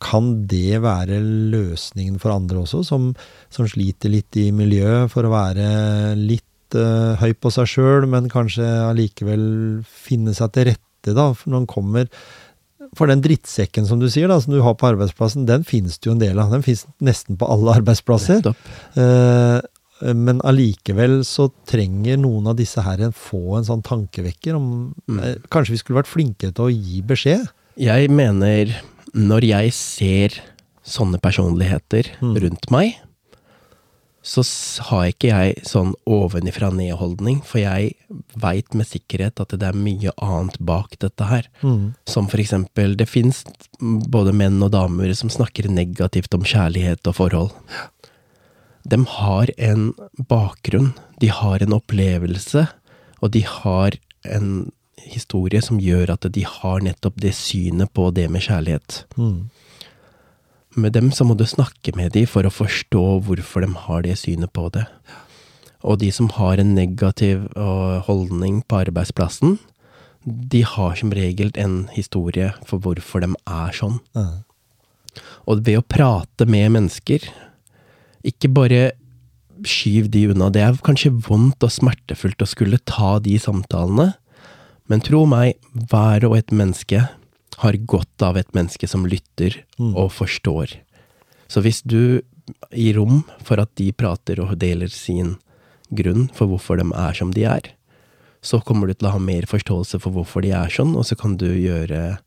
Kan 0.00 0.46
det 0.46 0.78
være 0.80 1.18
løsningen 1.50 2.20
for 2.22 2.30
andre 2.30 2.60
også, 2.62 2.84
som, 2.86 3.14
som 3.50 3.66
sliter 3.66 4.08
litt 4.12 4.36
i 4.38 4.52
miljøet 4.54 5.10
for 5.10 5.26
å 5.26 5.32
være 5.32 6.14
litt 6.14 6.44
uh, 6.78 7.16
høy 7.18 7.32
på 7.34 7.50
seg 7.50 7.66
sjøl, 7.66 8.06
men 8.06 8.28
kanskje 8.30 8.62
allikevel 8.92 9.82
finne 9.82 10.34
seg 10.38 10.52
til 10.54 10.68
rette, 10.70 10.84
da, 11.02 11.32
for 11.34 11.50
når 11.50 11.58
han 11.64 11.66
kommer 11.66 12.08
For 12.96 13.06
den 13.06 13.20
drittsekken 13.20 13.84
som 13.86 13.98
du 14.00 14.08
sier, 14.08 14.28
da, 14.28 14.38
som 14.40 14.52
du 14.54 14.62
har 14.62 14.74
på 14.74 14.86
arbeidsplassen, 14.88 15.44
den 15.46 15.62
finnes 15.64 15.98
det 15.98 16.06
jo 16.08 16.12
en 16.12 16.18
del 16.22 16.38
av. 16.38 16.50
Den 16.50 16.62
finnes 16.62 16.86
nesten 17.04 17.36
på 17.36 17.44
alle 17.44 17.74
arbeidsplasser. 17.76 18.40
Eh, 18.96 19.60
men 20.14 20.40
allikevel 20.46 21.18
så 21.26 21.50
trenger 21.68 22.16
noen 22.16 22.46
av 22.48 22.56
disse 22.56 22.80
her 22.80 23.02
en 23.04 23.12
få 23.12 23.58
en 23.58 23.64
sånn 23.66 23.82
tankevekker 23.84 24.54
om 24.56 24.94
Mm. 25.08 25.18
eh, 25.20 25.34
Kanskje 25.50 25.70
vi 25.74 25.76
skulle 25.82 26.00
vært 26.02 26.08
flinkere 26.14 26.54
til 26.54 26.64
å 26.64 26.72
gi 26.72 27.02
beskjed? 27.02 27.48
Jeg 27.76 28.08
mener, 28.10 28.72
når 29.14 29.40
jeg 29.48 29.72
ser 29.72 30.40
sånne 30.86 31.20
personligheter 31.20 32.06
Mm. 32.22 32.36
rundt 32.40 32.70
meg, 32.70 32.94
så 34.28 34.42
har 34.90 35.06
ikke 35.08 35.30
jeg 35.30 35.62
sånn 35.64 35.94
ovenifra 36.08 36.68
ned-holdning, 36.74 37.38
for 37.48 37.62
jeg 37.62 37.94
veit 38.36 38.74
med 38.76 38.88
sikkerhet 38.90 39.40
at 39.40 39.54
det 39.56 39.70
er 39.70 39.78
mye 39.78 40.12
annet 40.20 40.58
bak 40.60 40.98
dette 41.00 41.28
her. 41.30 41.48
Mm. 41.62 41.94
Som 42.08 42.28
for 42.28 42.42
eksempel, 42.42 42.92
det 42.98 43.08
fins 43.08 43.40
både 43.80 44.34
menn 44.36 44.60
og 44.64 44.74
damer 44.74 45.14
som 45.16 45.32
snakker 45.32 45.70
negativt 45.72 46.36
om 46.36 46.44
kjærlighet 46.44 47.08
og 47.08 47.16
forhold. 47.16 47.54
De 48.88 49.00
har 49.16 49.52
en 49.56 49.92
bakgrunn, 50.28 50.92
de 51.24 51.32
har 51.32 51.64
en 51.64 51.78
opplevelse, 51.78 52.66
og 53.24 53.32
de 53.32 53.46
har 53.48 53.96
en 54.28 54.68
historie 55.08 55.62
som 55.64 55.80
gjør 55.80 56.12
at 56.18 56.28
de 56.34 56.44
har 56.44 56.84
nettopp 56.84 57.16
det 57.22 57.32
synet 57.38 57.92
på 57.96 58.10
det 58.12 58.28
med 58.28 58.44
kjærlighet. 58.44 59.04
Mm. 59.16 59.48
Med 60.76 60.92
dem 60.92 61.10
så 61.14 61.24
må 61.24 61.36
du 61.38 61.46
snakke 61.48 61.94
med 61.96 62.12
dem 62.12 62.28
for 62.28 62.44
å 62.44 62.52
forstå 62.52 63.04
hvorfor 63.24 63.64
de 63.64 63.72
har 63.86 64.04
det 64.04 64.18
synet 64.20 64.52
på 64.52 64.68
det. 64.74 64.84
Og 65.86 66.00
de 66.02 66.10
som 66.12 66.28
har 66.34 66.58
en 66.58 66.74
negativ 66.74 67.46
øh, 67.54 67.98
holdning 68.04 68.60
på 68.68 68.82
arbeidsplassen, 68.82 69.58
de 70.26 70.64
har 70.66 70.96
som 70.98 71.14
regel 71.14 71.52
en 71.56 71.86
historie 71.94 72.50
for 72.66 72.82
hvorfor 72.82 73.22
de 73.24 73.30
er 73.46 73.76
sånn. 73.76 74.00
Ja. 74.18 74.42
Og 75.48 75.64
ved 75.66 75.80
å 75.80 75.86
prate 75.86 76.46
med 76.50 76.74
mennesker, 76.74 77.22
ikke 78.26 78.50
bare 78.52 78.82
skyv 79.66 80.10
de 80.12 80.26
unna. 80.32 80.50
Det 80.52 80.62
er 80.62 80.80
kanskje 80.84 81.14
vondt 81.26 81.64
og 81.64 81.72
smertefullt 81.72 82.42
å 82.42 82.50
skulle 82.50 82.82
ta 82.86 83.16
de 83.22 83.38
samtalene, 83.40 84.12
men 84.88 85.02
tro 85.04 85.24
meg, 85.28 85.56
hver 85.72 86.26
og 86.28 86.36
et 86.38 86.52
menneske 86.54 87.06
har 87.62 87.78
godt 87.90 88.22
av 88.22 88.36
et 88.38 88.50
menneske 88.54 88.88
som 88.88 89.06
lytter 89.06 89.62
Mm. 89.78 89.94
og 89.96 90.12
forstår. 90.12 90.76
Så 91.48 91.62
hvis 91.62 91.82
du 91.82 92.22
gir 92.72 92.94
rom 92.96 93.24
for 93.44 93.60
at 93.60 93.74
de 93.76 93.90
prater 93.92 94.40
og 94.40 94.56
deler 94.58 94.88
sin 94.88 95.36
grunn 95.94 96.28
for 96.34 96.46
hvorfor 96.46 96.76
de 96.78 96.86
er 96.94 97.12
som 97.14 97.30
de 97.32 97.44
er, 97.44 97.72
så 98.42 98.60
kommer 98.64 98.86
du 98.86 98.94
til 98.94 99.08
å 99.08 99.12
ha 99.16 99.18
mer 99.18 99.42
forståelse 99.50 99.98
for 100.00 100.14
hvorfor 100.14 100.42
de 100.42 100.50
er 100.54 100.68
sånn, 100.70 100.94
og 100.96 101.04
så 101.04 101.16
kan 101.18 101.36
du 101.36 101.46
gjøre 101.48 102.18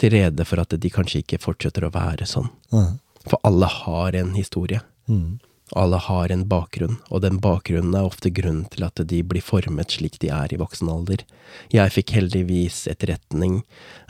til 0.00 0.10
rede 0.10 0.44
for 0.48 0.58
at 0.60 0.74
de 0.80 0.90
kanskje 0.90 1.22
ikke 1.22 1.38
fortsetter 1.40 1.84
å 1.86 1.92
være 1.92 2.26
sånn. 2.26 2.48
Mm. 2.72 2.98
For 3.28 3.38
alle 3.44 3.66
har 3.66 4.16
en 4.18 4.32
historie. 4.34 4.80
Mm. 5.08 5.38
Alle 5.78 5.96
har 6.04 6.32
en 6.32 6.44
bakgrunn, 6.48 6.98
og 7.08 7.22
den 7.24 7.38
bakgrunnen 7.40 7.94
er 7.96 8.08
ofte 8.08 8.32
grunnen 8.34 8.66
til 8.72 8.84
at 8.84 9.00
de 9.08 9.22
blir 9.24 9.44
formet 9.44 9.94
slik 9.94 10.18
de 10.20 10.28
er 10.32 10.52
i 10.52 10.58
voksen 10.60 10.90
alder. 10.92 11.24
Jeg 11.72 11.94
fikk 11.94 12.12
heldigvis 12.16 12.84
etterretning 12.92 13.62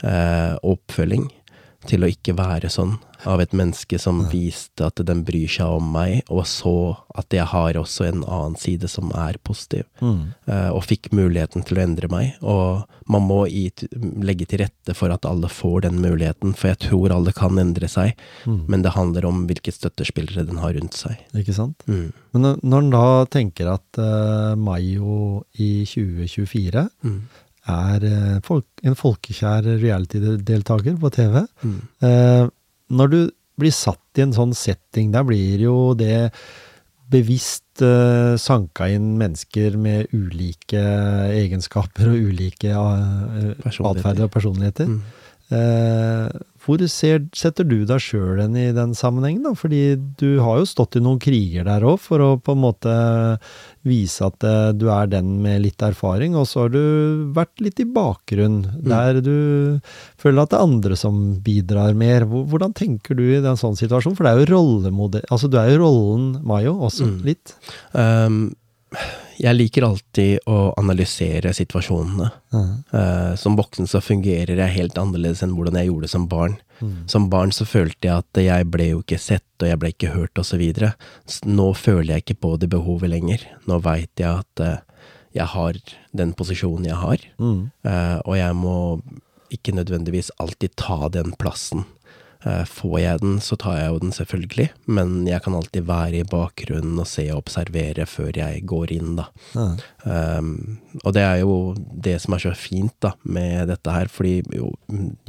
eh, 0.03 0.59
og 0.59 0.75
oppfølging 0.77 1.29
til 1.87 2.03
å 2.03 2.09
ikke 2.11 2.35
være 2.37 2.69
sånn, 2.69 2.97
av 3.25 3.39
et 3.39 3.53
menneske 3.55 3.95
som 3.99 4.25
viste 4.27 4.83
at 4.83 4.99
den 5.07 5.21
bryr 5.23 5.47
seg 5.47 5.77
om 5.77 5.85
meg, 5.93 6.23
og 6.29 6.43
så 6.49 6.97
at 7.15 7.31
jeg 7.31 7.45
har 7.47 7.77
også 7.79 8.03
en 8.09 8.23
annen 8.25 8.57
side 8.59 8.89
som 8.91 9.11
er 9.15 9.37
positiv, 9.47 9.85
Mm. 10.01 10.33
eh, 10.47 10.69
og 10.73 10.83
fikk 10.83 11.11
muligheten 11.15 11.63
til 11.63 11.77
å 11.77 11.83
endre 11.83 12.09
meg. 12.11 12.33
Og 12.41 12.83
man 13.07 13.21
må 13.21 13.45
i, 13.47 13.71
legge 14.19 14.45
til 14.47 14.59
rette 14.65 14.93
for 14.95 15.09
at 15.09 15.23
alle 15.25 15.47
får 15.47 15.81
den 15.87 16.01
muligheten, 16.01 16.53
for 16.53 16.67
jeg 16.73 16.79
tror 16.89 17.11
alle 17.15 17.31
kan 17.31 17.57
endre 17.57 17.87
seg, 17.87 18.13
Mm. 18.45 18.65
men 18.67 18.81
det 18.81 18.91
handler 18.93 19.25
om 19.25 19.47
hvilke 19.47 19.71
støttespillere 19.71 20.45
den 20.45 20.57
har 20.57 20.73
rundt 20.73 20.93
seg. 20.93 21.15
Ikke 21.33 21.53
sant? 21.53 21.77
Mm. 21.87 22.11
Men 22.33 22.41
når- 22.61 22.83
en 22.83 22.89
da 22.89 23.25
tenker 23.25 23.71
at 23.73 23.97
uh, 23.99 24.55
Mayo 24.55 25.45
i 25.59 25.85
2024 25.85 26.89
Mm. 27.03 27.21
Er 27.69 28.03
eh, 28.07 28.41
folk, 28.43 28.65
en 28.83 28.97
folkekjær 28.99 29.69
reality-deltaker 29.81 30.99
på 30.99 31.13
TV 31.15 31.45
Mm. 31.63 31.79
eh, 32.01 32.49
Når 32.93 33.09
du 33.09 33.31
blir 33.57 33.71
satt 33.71 34.17
i 34.17 34.21
en 34.21 34.33
sånn 34.33 34.53
setting, 34.53 35.11
der 35.13 35.23
blir 35.23 35.61
jo 35.61 35.93
det 35.93 36.31
bevisst 37.13 37.81
uh, 37.81 38.33
sanka 38.41 38.87
inn 38.89 39.17
mennesker 39.19 39.77
med 39.77 40.09
ulike 40.13 40.81
egenskaper 41.33 42.09
og 42.09 42.31
ulike 42.31 42.71
uh, 42.73 43.53
atferder 43.69 44.25
og 44.25 44.31
personligheter. 44.33 44.89
Mm. 44.89 45.01
Eh, 45.53 46.29
hvor 46.63 46.79
ser, 46.87 47.25
setter 47.35 47.65
du 47.67 47.81
deg 47.85 47.99
sjøl 47.99 48.39
hen 48.39 48.55
i 48.55 48.69
den 48.75 48.93
sammenhengen? 48.95 49.43
da? 49.43 49.51
Fordi 49.57 49.81
du 50.19 50.39
har 50.39 50.61
jo 50.61 50.67
stått 50.69 50.95
i 50.95 51.01
noen 51.03 51.19
kriger 51.19 51.65
der 51.67 51.83
òg, 51.83 51.97
for 51.99 52.23
å 52.23 52.29
på 52.39 52.55
en 52.55 52.61
måte 52.63 52.93
vise 53.83 54.23
at 54.23 54.45
eh, 54.47 54.69
du 54.79 54.85
er 54.93 55.09
den 55.11 55.33
med 55.43 55.61
litt 55.65 55.83
erfaring, 55.83 56.37
og 56.39 56.47
så 56.47 56.63
har 56.65 56.73
du 56.75 56.79
vært 57.35 57.59
litt 57.65 57.81
i 57.83 57.87
bakgrunn, 57.91 58.61
der 58.79 59.19
du 59.25 59.81
føler 60.21 60.45
at 60.45 60.53
det 60.53 60.59
er 60.61 60.67
andre 60.69 60.95
som 60.99 61.19
bidrar 61.43 61.93
mer. 61.99 62.23
Hvordan 62.31 62.71
tenker 62.79 63.19
du 63.19 63.25
i 63.27 63.41
den 63.43 63.59
sånn 63.59 63.75
situasjon? 63.79 64.15
For 64.15 64.23
det 64.23 64.31
er 64.33 64.43
jo 64.45 64.51
rollemodell 64.55 65.27
Altså, 65.33 65.49
du 65.51 65.57
er 65.59 65.73
jo 65.73 65.81
rollen 65.83 66.31
Mayo 66.47 66.77
også, 66.87 67.03
Mm. 67.09 67.19
litt. 67.27 67.53
Um, 67.93 68.53
jeg 69.43 69.57
liker 69.57 69.83
alltid 69.85 70.45
å 70.47 70.71
analysere 70.79 71.51
situasjonene. 71.55 72.29
Mm. 72.53 72.69
Uh, 72.93 73.33
som 73.39 73.57
voksen 73.59 73.89
så 73.89 73.99
fungerer 74.03 74.55
jeg 74.55 74.75
helt 74.77 74.99
annerledes 74.99 75.43
enn 75.43 75.55
hvordan 75.57 75.79
jeg 75.79 75.89
gjorde 75.89 76.11
som 76.13 76.27
barn. 76.31 76.55
Mm. 76.79 76.95
Som 77.11 77.27
barn 77.33 77.51
så 77.55 77.67
følte 77.67 78.07
jeg 78.07 78.23
at 78.23 78.41
jeg 78.43 78.69
ble 78.71 78.87
jo 78.93 79.01
ikke 79.03 79.19
sett, 79.19 79.47
og 79.59 79.67
jeg 79.67 79.81
ble 79.81 79.91
ikke 79.93 80.13
hørt, 80.15 80.39
videre. 80.59 80.93
Nå 81.45 81.73
føler 81.75 82.15
jeg 82.15 82.25
ikke 82.25 82.39
på 82.45 82.55
det 82.61 82.71
behovet 82.71 83.11
lenger. 83.11 83.43
Nå 83.67 83.81
veit 83.83 84.11
jeg 84.21 84.31
at 84.31 84.63
uh, 84.63 84.79
jeg 85.33 85.49
har 85.49 85.79
den 86.13 86.33
posisjonen 86.37 86.87
jeg 86.87 87.01
har, 87.01 87.27
Mm. 87.41 87.71
uh, 87.87 88.19
og 88.23 88.37
jeg 88.37 88.55
må 88.55 88.77
ikke 89.53 89.75
nødvendigvis 89.75 90.31
alltid 90.41 90.75
ta 90.79 91.09
den 91.13 91.35
plassen. 91.37 91.85
Eh, 92.43 92.63
Får 92.67 92.95
jeg 92.99 93.21
den, 93.21 93.37
så 93.43 93.55
tar 93.59 93.77
jeg 93.79 93.91
jo 93.91 93.99
den 94.03 94.13
selvfølgelig, 94.15 94.67
men 94.91 95.13
jeg 95.29 95.43
kan 95.45 95.55
alltid 95.55 95.85
være 95.87 96.19
i 96.19 96.27
bakgrunnen 96.27 96.99
og 96.99 97.07
se 97.07 97.29
og 97.31 97.45
observere 97.45 98.07
før 98.09 98.35
jeg 98.35 98.65
går 98.67 98.91
inn, 98.97 99.13
da. 99.19 99.29
Ja. 99.55 99.67
Um, 100.03 100.81
og 101.03 101.15
det 101.15 101.23
er 101.23 101.39
jo 101.43 101.55
det 101.77 102.17
som 102.23 102.35
er 102.35 102.43
så 102.43 102.51
fint 102.57 102.95
da, 103.03 103.13
med 103.23 103.71
dette 103.71 103.95
her, 103.95 104.11
fordi 104.11 104.41
jo, 104.51 104.73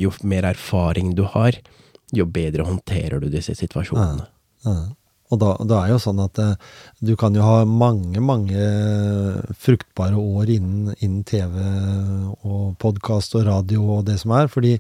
jo 0.01 0.11
mer 0.27 0.51
erfaring 0.51 1.15
du 1.15 1.23
har, 1.37 1.61
jo 2.15 2.27
bedre 2.27 2.67
håndterer 2.67 3.23
du 3.23 3.31
disse 3.31 3.55
situasjonene. 3.59 4.27
Ja. 4.67 4.77
Og 5.33 5.41
da, 5.41 5.55
det 5.67 5.77
er 5.77 5.91
jo 5.95 6.01
sånn 6.03 6.21
at 6.23 6.39
eh, 6.43 6.57
du 7.03 7.15
kan 7.19 7.35
jo 7.35 7.43
ha 7.47 7.63
mange, 7.67 8.21
mange 8.23 8.67
fruktbare 9.61 10.19
år 10.21 10.53
innen, 10.53 10.93
innen 11.01 11.25
TV 11.27 11.57
og 12.45 12.75
podkast 12.83 13.35
og 13.39 13.47
radio 13.49 13.87
og 13.99 14.05
det 14.11 14.19
som 14.21 14.35
er. 14.37 14.51
Fordi 14.53 14.77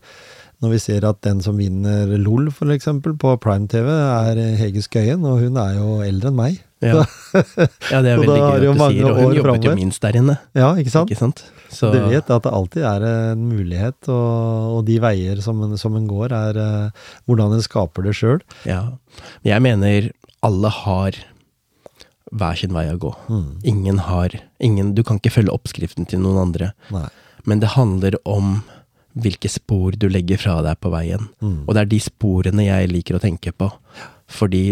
når 0.63 0.71
vi 0.75 0.79
ser 0.83 1.05
at 1.09 1.19
den 1.27 1.41
som 1.45 1.57
vinner 1.59 2.07
LOL, 2.19 2.51
for 2.55 2.71
eksempel, 2.75 3.17
på 3.21 3.35
Prime 3.43 3.67
TV, 3.69 3.89
er 3.91 4.39
Hege 4.61 4.83
Skøyen, 4.85 5.25
og 5.29 5.41
hun 5.43 5.59
er 5.61 5.75
jo 5.79 5.99
eldre 6.07 6.31
enn 6.31 6.39
meg. 6.39 6.61
Ja. 6.85 7.03
ja, 7.93 8.01
det 8.05 8.13
er 8.13 8.19
veldig 8.23 8.39
gøy 8.39 8.55
at 8.55 8.63
du 8.63 8.83
sier, 8.85 9.11
og 9.11 9.19
hun 9.23 9.37
jobbet 9.39 9.67
jo 9.71 9.75
minst 9.79 10.03
der 10.05 10.19
inne, 10.21 10.39
Ja, 10.57 10.71
ikke 10.81 10.93
sant? 10.93 11.11
ikke 11.13 11.21
sant? 11.25 11.45
Så, 11.75 11.91
Du 11.91 11.99
vet 12.11 12.29
at 12.31 12.45
det 12.47 12.53
alltid 12.55 12.85
er 12.87 13.05
en 13.35 13.45
mulighet, 13.51 13.97
og, 14.13 14.79
og 14.79 14.83
de 14.87 14.99
veier 15.03 15.41
som 15.43 15.63
en, 15.67 15.77
som 15.81 15.97
en 15.99 16.05
går, 16.11 16.35
er 16.37 16.59
uh, 16.61 17.07
hvordan 17.27 17.57
en 17.57 17.65
skaper 17.65 18.07
det 18.07 18.15
sjøl. 18.21 18.43
ja. 18.69 18.83
Jeg 19.47 19.63
mener 19.63 20.11
alle 20.45 20.69
har 20.75 21.17
hver 22.35 22.57
sin 22.59 22.73
vei 22.75 22.89
å 22.91 22.97
gå. 22.99 23.13
Mm. 23.31 23.51
Ingen 23.71 23.99
har 24.09 24.33
ingen, 24.59 24.95
Du 24.97 25.03
kan 25.07 25.21
ikke 25.21 25.31
følge 25.37 25.55
oppskriften 25.55 26.07
til 26.11 26.19
noen 26.25 26.41
andre, 26.49 26.73
Nei. 26.91 27.07
men 27.47 27.61
det 27.63 27.75
handler 27.77 28.17
om 28.27 28.57
hvilke 29.15 29.51
spor 29.51 29.95
du 29.99 30.09
legger 30.11 30.41
fra 30.41 30.59
deg 30.67 30.79
på 30.83 30.91
veien. 30.93 31.29
Mm. 31.41 31.65
Og 31.67 31.75
det 31.75 31.85
er 31.85 31.91
de 31.93 32.01
sporene 32.03 32.67
jeg 32.67 32.91
liker 32.91 33.19
å 33.19 33.23
tenke 33.23 33.55
på. 33.55 33.71
Fordi 34.31 34.65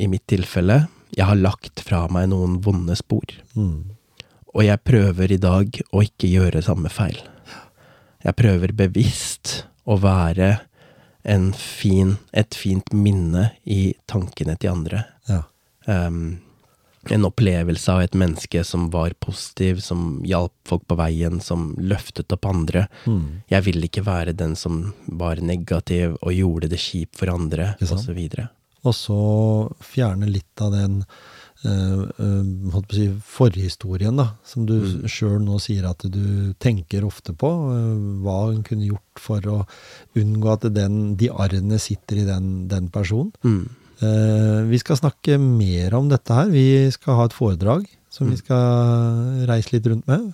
i 0.00 0.08
mitt 0.08 0.24
tilfelle, 0.30 0.86
jeg 1.16 1.28
har 1.28 1.38
lagt 1.38 1.82
fra 1.84 2.06
meg 2.12 2.30
noen 2.32 2.58
vonde 2.64 2.96
spor. 2.98 3.28
Mm. 3.54 3.96
Og 4.56 4.64
jeg 4.64 4.84
prøver 4.88 5.34
i 5.34 5.40
dag 5.40 5.80
å 5.92 6.04
ikke 6.04 6.30
gjøre 6.32 6.64
samme 6.64 6.92
feil. 6.92 7.18
Jeg 8.24 8.38
prøver 8.38 8.72
bevisst 8.74 9.66
å 9.84 9.98
være 10.00 10.56
en 11.26 11.50
fin, 11.58 12.16
et 12.32 12.56
fint 12.56 12.92
minne 12.94 13.50
i 13.64 13.94
tankene 14.08 14.56
til 14.56 14.72
andre. 14.72 15.04
Ja. 15.28 15.42
um, 15.86 16.38
en 17.14 17.24
opplevelse 17.28 17.92
av 17.92 18.02
et 18.02 18.14
menneske 18.18 18.64
som 18.66 18.88
var 18.90 19.14
positiv, 19.22 19.80
som 19.84 20.20
hjalp 20.26 20.52
folk 20.68 20.86
på 20.88 20.96
veien, 20.98 21.40
som 21.40 21.74
løftet 21.78 22.32
opp 22.34 22.46
andre. 22.50 22.86
Mm. 23.06 23.42
Jeg 23.52 23.66
ville 23.68 23.86
ikke 23.88 24.04
være 24.06 24.32
den 24.36 24.56
som 24.58 24.92
var 25.06 25.36
negativ 25.42 26.16
og 26.22 26.32
gjorde 26.34 26.68
det 26.72 26.80
kjipt 26.82 27.16
for 27.18 27.32
andre, 27.32 27.74
osv. 27.82 28.20
Og 28.86 28.94
så 28.94 29.20
fjerne 29.82 30.28
litt 30.30 30.62
av 30.62 30.70
den 30.76 31.00
eh, 31.64 32.02
eh, 32.22 32.76
si, 32.92 33.06
forhistorien, 33.26 34.16
da, 34.20 34.28
som 34.44 34.66
du 34.68 34.74
Mm. 34.76 35.08
sjøl 35.08 35.40
nå 35.42 35.56
sier 35.60 35.88
at 35.88 36.04
du 36.04 36.54
tenker 36.60 37.02
ofte 37.04 37.32
på. 37.34 37.48
eh, 37.72 38.22
hva 38.22 38.52
hun 38.52 38.62
kunne 38.62 38.86
gjort 38.86 39.18
for 39.18 39.40
å 39.40 39.66
unngå 40.14 40.52
at 40.52 40.68
den, 40.74 41.16
de 41.16 41.28
arrene 41.30 41.78
sitter 41.80 42.18
i 42.22 42.24
den, 42.28 42.68
den 42.68 42.88
personen. 42.88 43.32
Mm. 43.42 43.68
Eh, 44.02 44.62
vi 44.68 44.78
skal 44.82 44.96
snakke 45.00 45.38
mer 45.40 45.94
om 45.96 46.08
dette 46.10 46.34
her. 46.36 46.50
Vi 46.52 46.90
skal 46.92 47.16
ha 47.20 47.24
et 47.28 47.36
foredrag 47.36 47.86
som 48.10 48.26
vi 48.28 48.34
Mm. 48.36 48.42
skal 48.44 49.46
reise 49.48 49.72
litt 49.72 49.86
rundt 49.86 50.06
med. 50.08 50.32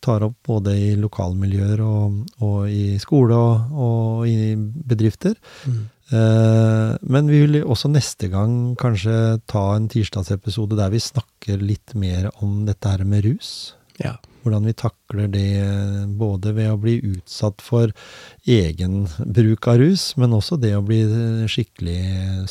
Tar 0.00 0.22
opp 0.22 0.36
både 0.46 0.74
i 0.76 0.94
lokalmiljøer 1.00 1.80
og, 1.80 2.26
og 2.40 2.68
i 2.68 2.98
skole 3.00 3.32
og, 3.34 3.72
og 3.72 4.26
i 4.28 4.54
bedrifter. 4.56 5.34
Mm. 5.66 5.78
Eh, 6.12 6.96
men 7.08 7.26
vi 7.32 7.46
vil 7.46 7.62
også 7.64 7.88
neste 7.90 8.28
gang 8.30 8.76
kanskje 8.76 9.40
ta 9.48 9.74
en 9.76 9.88
tirsdagsepisode 9.88 10.76
der 10.76 10.90
vi 10.92 11.00
snakker 11.00 11.60
litt 11.64 11.94
mer 11.94 12.30
om 12.44 12.66
dette 12.66 12.84
her 12.92 13.04
med 13.08 13.24
rus. 13.24 13.74
Ja. 13.98 14.16
Hvordan 14.44 14.68
vi 14.68 14.74
takler 14.76 15.28
det 15.32 15.46
både 16.20 16.52
ved 16.56 16.70
å 16.70 16.78
bli 16.80 16.98
utsatt 17.14 17.64
for 17.64 17.90
egen 18.46 19.06
bruk 19.24 19.66
av 19.72 19.80
rus, 19.80 20.10
men 20.20 20.36
også 20.36 20.60
det 20.60 20.74
å 20.76 20.84
bli 20.84 21.00
skikkelig 21.50 21.98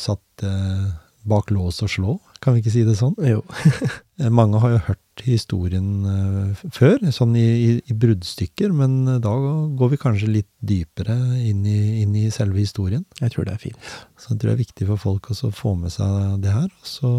satt 0.02 0.42
eh, 0.46 0.92
bak 1.24 1.50
lås 1.54 1.78
og 1.86 1.88
slå. 1.88 2.14
Kan 2.44 2.52
vi 2.56 2.60
ikke 2.60 2.72
si 2.74 2.82
det 2.84 2.98
sånn? 3.00 3.14
Jo. 3.24 3.42
Eh, 4.14 4.28
Mange 4.30 4.60
har 4.62 4.70
jo 4.70 4.76
hørt 4.86 5.22
historien 5.26 5.86
eh, 6.06 6.60
før, 6.70 7.00
sånn 7.10 7.32
i, 7.34 7.40
i, 7.42 7.70
i 7.90 7.94
bruddstykker, 7.98 8.70
men 8.70 8.92
eh, 9.10 9.16
da 9.18 9.32
går 9.74 9.90
vi 9.90 9.98
kanskje 9.98 10.28
litt 10.30 10.46
dypere 10.62 11.16
inn 11.42 11.64
i, 11.66 11.80
inn 12.04 12.12
i 12.20 12.28
selve 12.30 12.62
historien. 12.62 13.02
Jeg 13.18 13.34
tror 13.34 13.48
det 13.48 13.56
er 13.56 13.62
fint. 13.64 13.88
Så 14.14 14.30
jeg 14.30 14.38
tror 14.38 14.52
det 14.52 14.54
er 14.54 14.60
viktig 14.60 14.86
for 14.92 15.02
folk 15.02 15.32
også 15.34 15.50
å 15.50 15.56
få 15.58 15.72
med 15.80 15.90
seg 15.96 16.38
det 16.46 16.54
her. 16.54 16.70
Så 16.86 17.10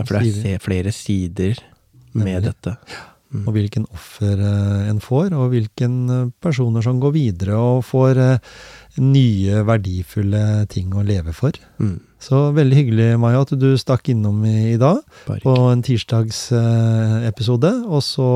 Ja, 0.00 0.08
for 0.08 0.18
det 0.18 0.56
er 0.56 0.66
flere 0.66 0.90
sider 0.98 1.62
med 2.10 2.26
Nemlig. 2.26 2.42
dette. 2.50 2.74
Mm. 3.32 3.46
og 3.48 3.54
hvilken 3.56 3.86
offer 3.96 4.40
eh, 4.44 4.88
en 4.90 4.98
får, 5.00 5.32
og 5.32 5.54
hvilken 5.54 5.94
eh, 6.12 6.30
personer 6.42 6.84
som 6.84 6.98
går 7.00 7.14
videre 7.14 7.56
og 7.56 7.80
får 7.88 8.20
eh, 8.20 8.50
nye, 9.00 9.62
verdifulle 9.64 10.66
ting 10.72 10.92
å 10.92 11.04
leve 11.06 11.32
for. 11.36 11.56
Mm. 11.80 11.98
Så 12.22 12.52
veldig 12.54 12.76
hyggelig, 12.78 13.08
Maja, 13.18 13.42
at 13.42 13.54
du 13.58 13.72
stakk 13.80 14.12
innom 14.12 14.44
i, 14.46 14.74
i 14.74 14.78
dag 14.78 15.00
Bare 15.26 15.42
på 15.42 15.54
en 15.72 15.82
tirsdagsepisode. 15.82 17.72
og 17.88 18.02
så 18.06 18.30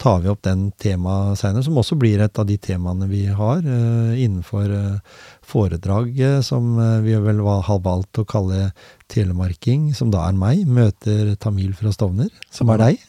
tar 0.00 0.22
vi 0.24 0.30
opp 0.32 0.40
den 0.46 0.70
temaet 0.80 1.38
seinere, 1.40 1.64
som 1.66 1.76
også 1.80 1.98
blir 2.00 2.22
et 2.24 2.38
av 2.40 2.46
de 2.48 2.56
temaene 2.56 3.08
vi 3.10 3.26
har 3.28 3.60
eh, 3.60 4.22
innenfor 4.24 4.72
eh, 4.72 5.18
foredraget, 5.44 6.46
som 6.46 6.78
eh, 6.80 7.02
vi 7.04 7.18
vel 7.20 7.42
har 7.44 7.82
valgt 7.84 8.22
å 8.22 8.24
kalle 8.28 8.70
Telemarking, 9.10 9.90
som 9.96 10.12
da 10.14 10.24
er 10.28 10.38
meg, 10.38 10.64
møter 10.64 11.34
Tamil 11.42 11.74
fra 11.76 11.92
Stovner, 11.92 12.30
som 12.54 12.72
er 12.72 12.86
deg. 12.86 13.04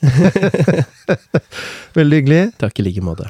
veldig 2.00 2.22
hyggelig. 2.22 2.44
Takk 2.60 2.84
i 2.84 2.90
like 2.90 3.06
måte. 3.06 3.30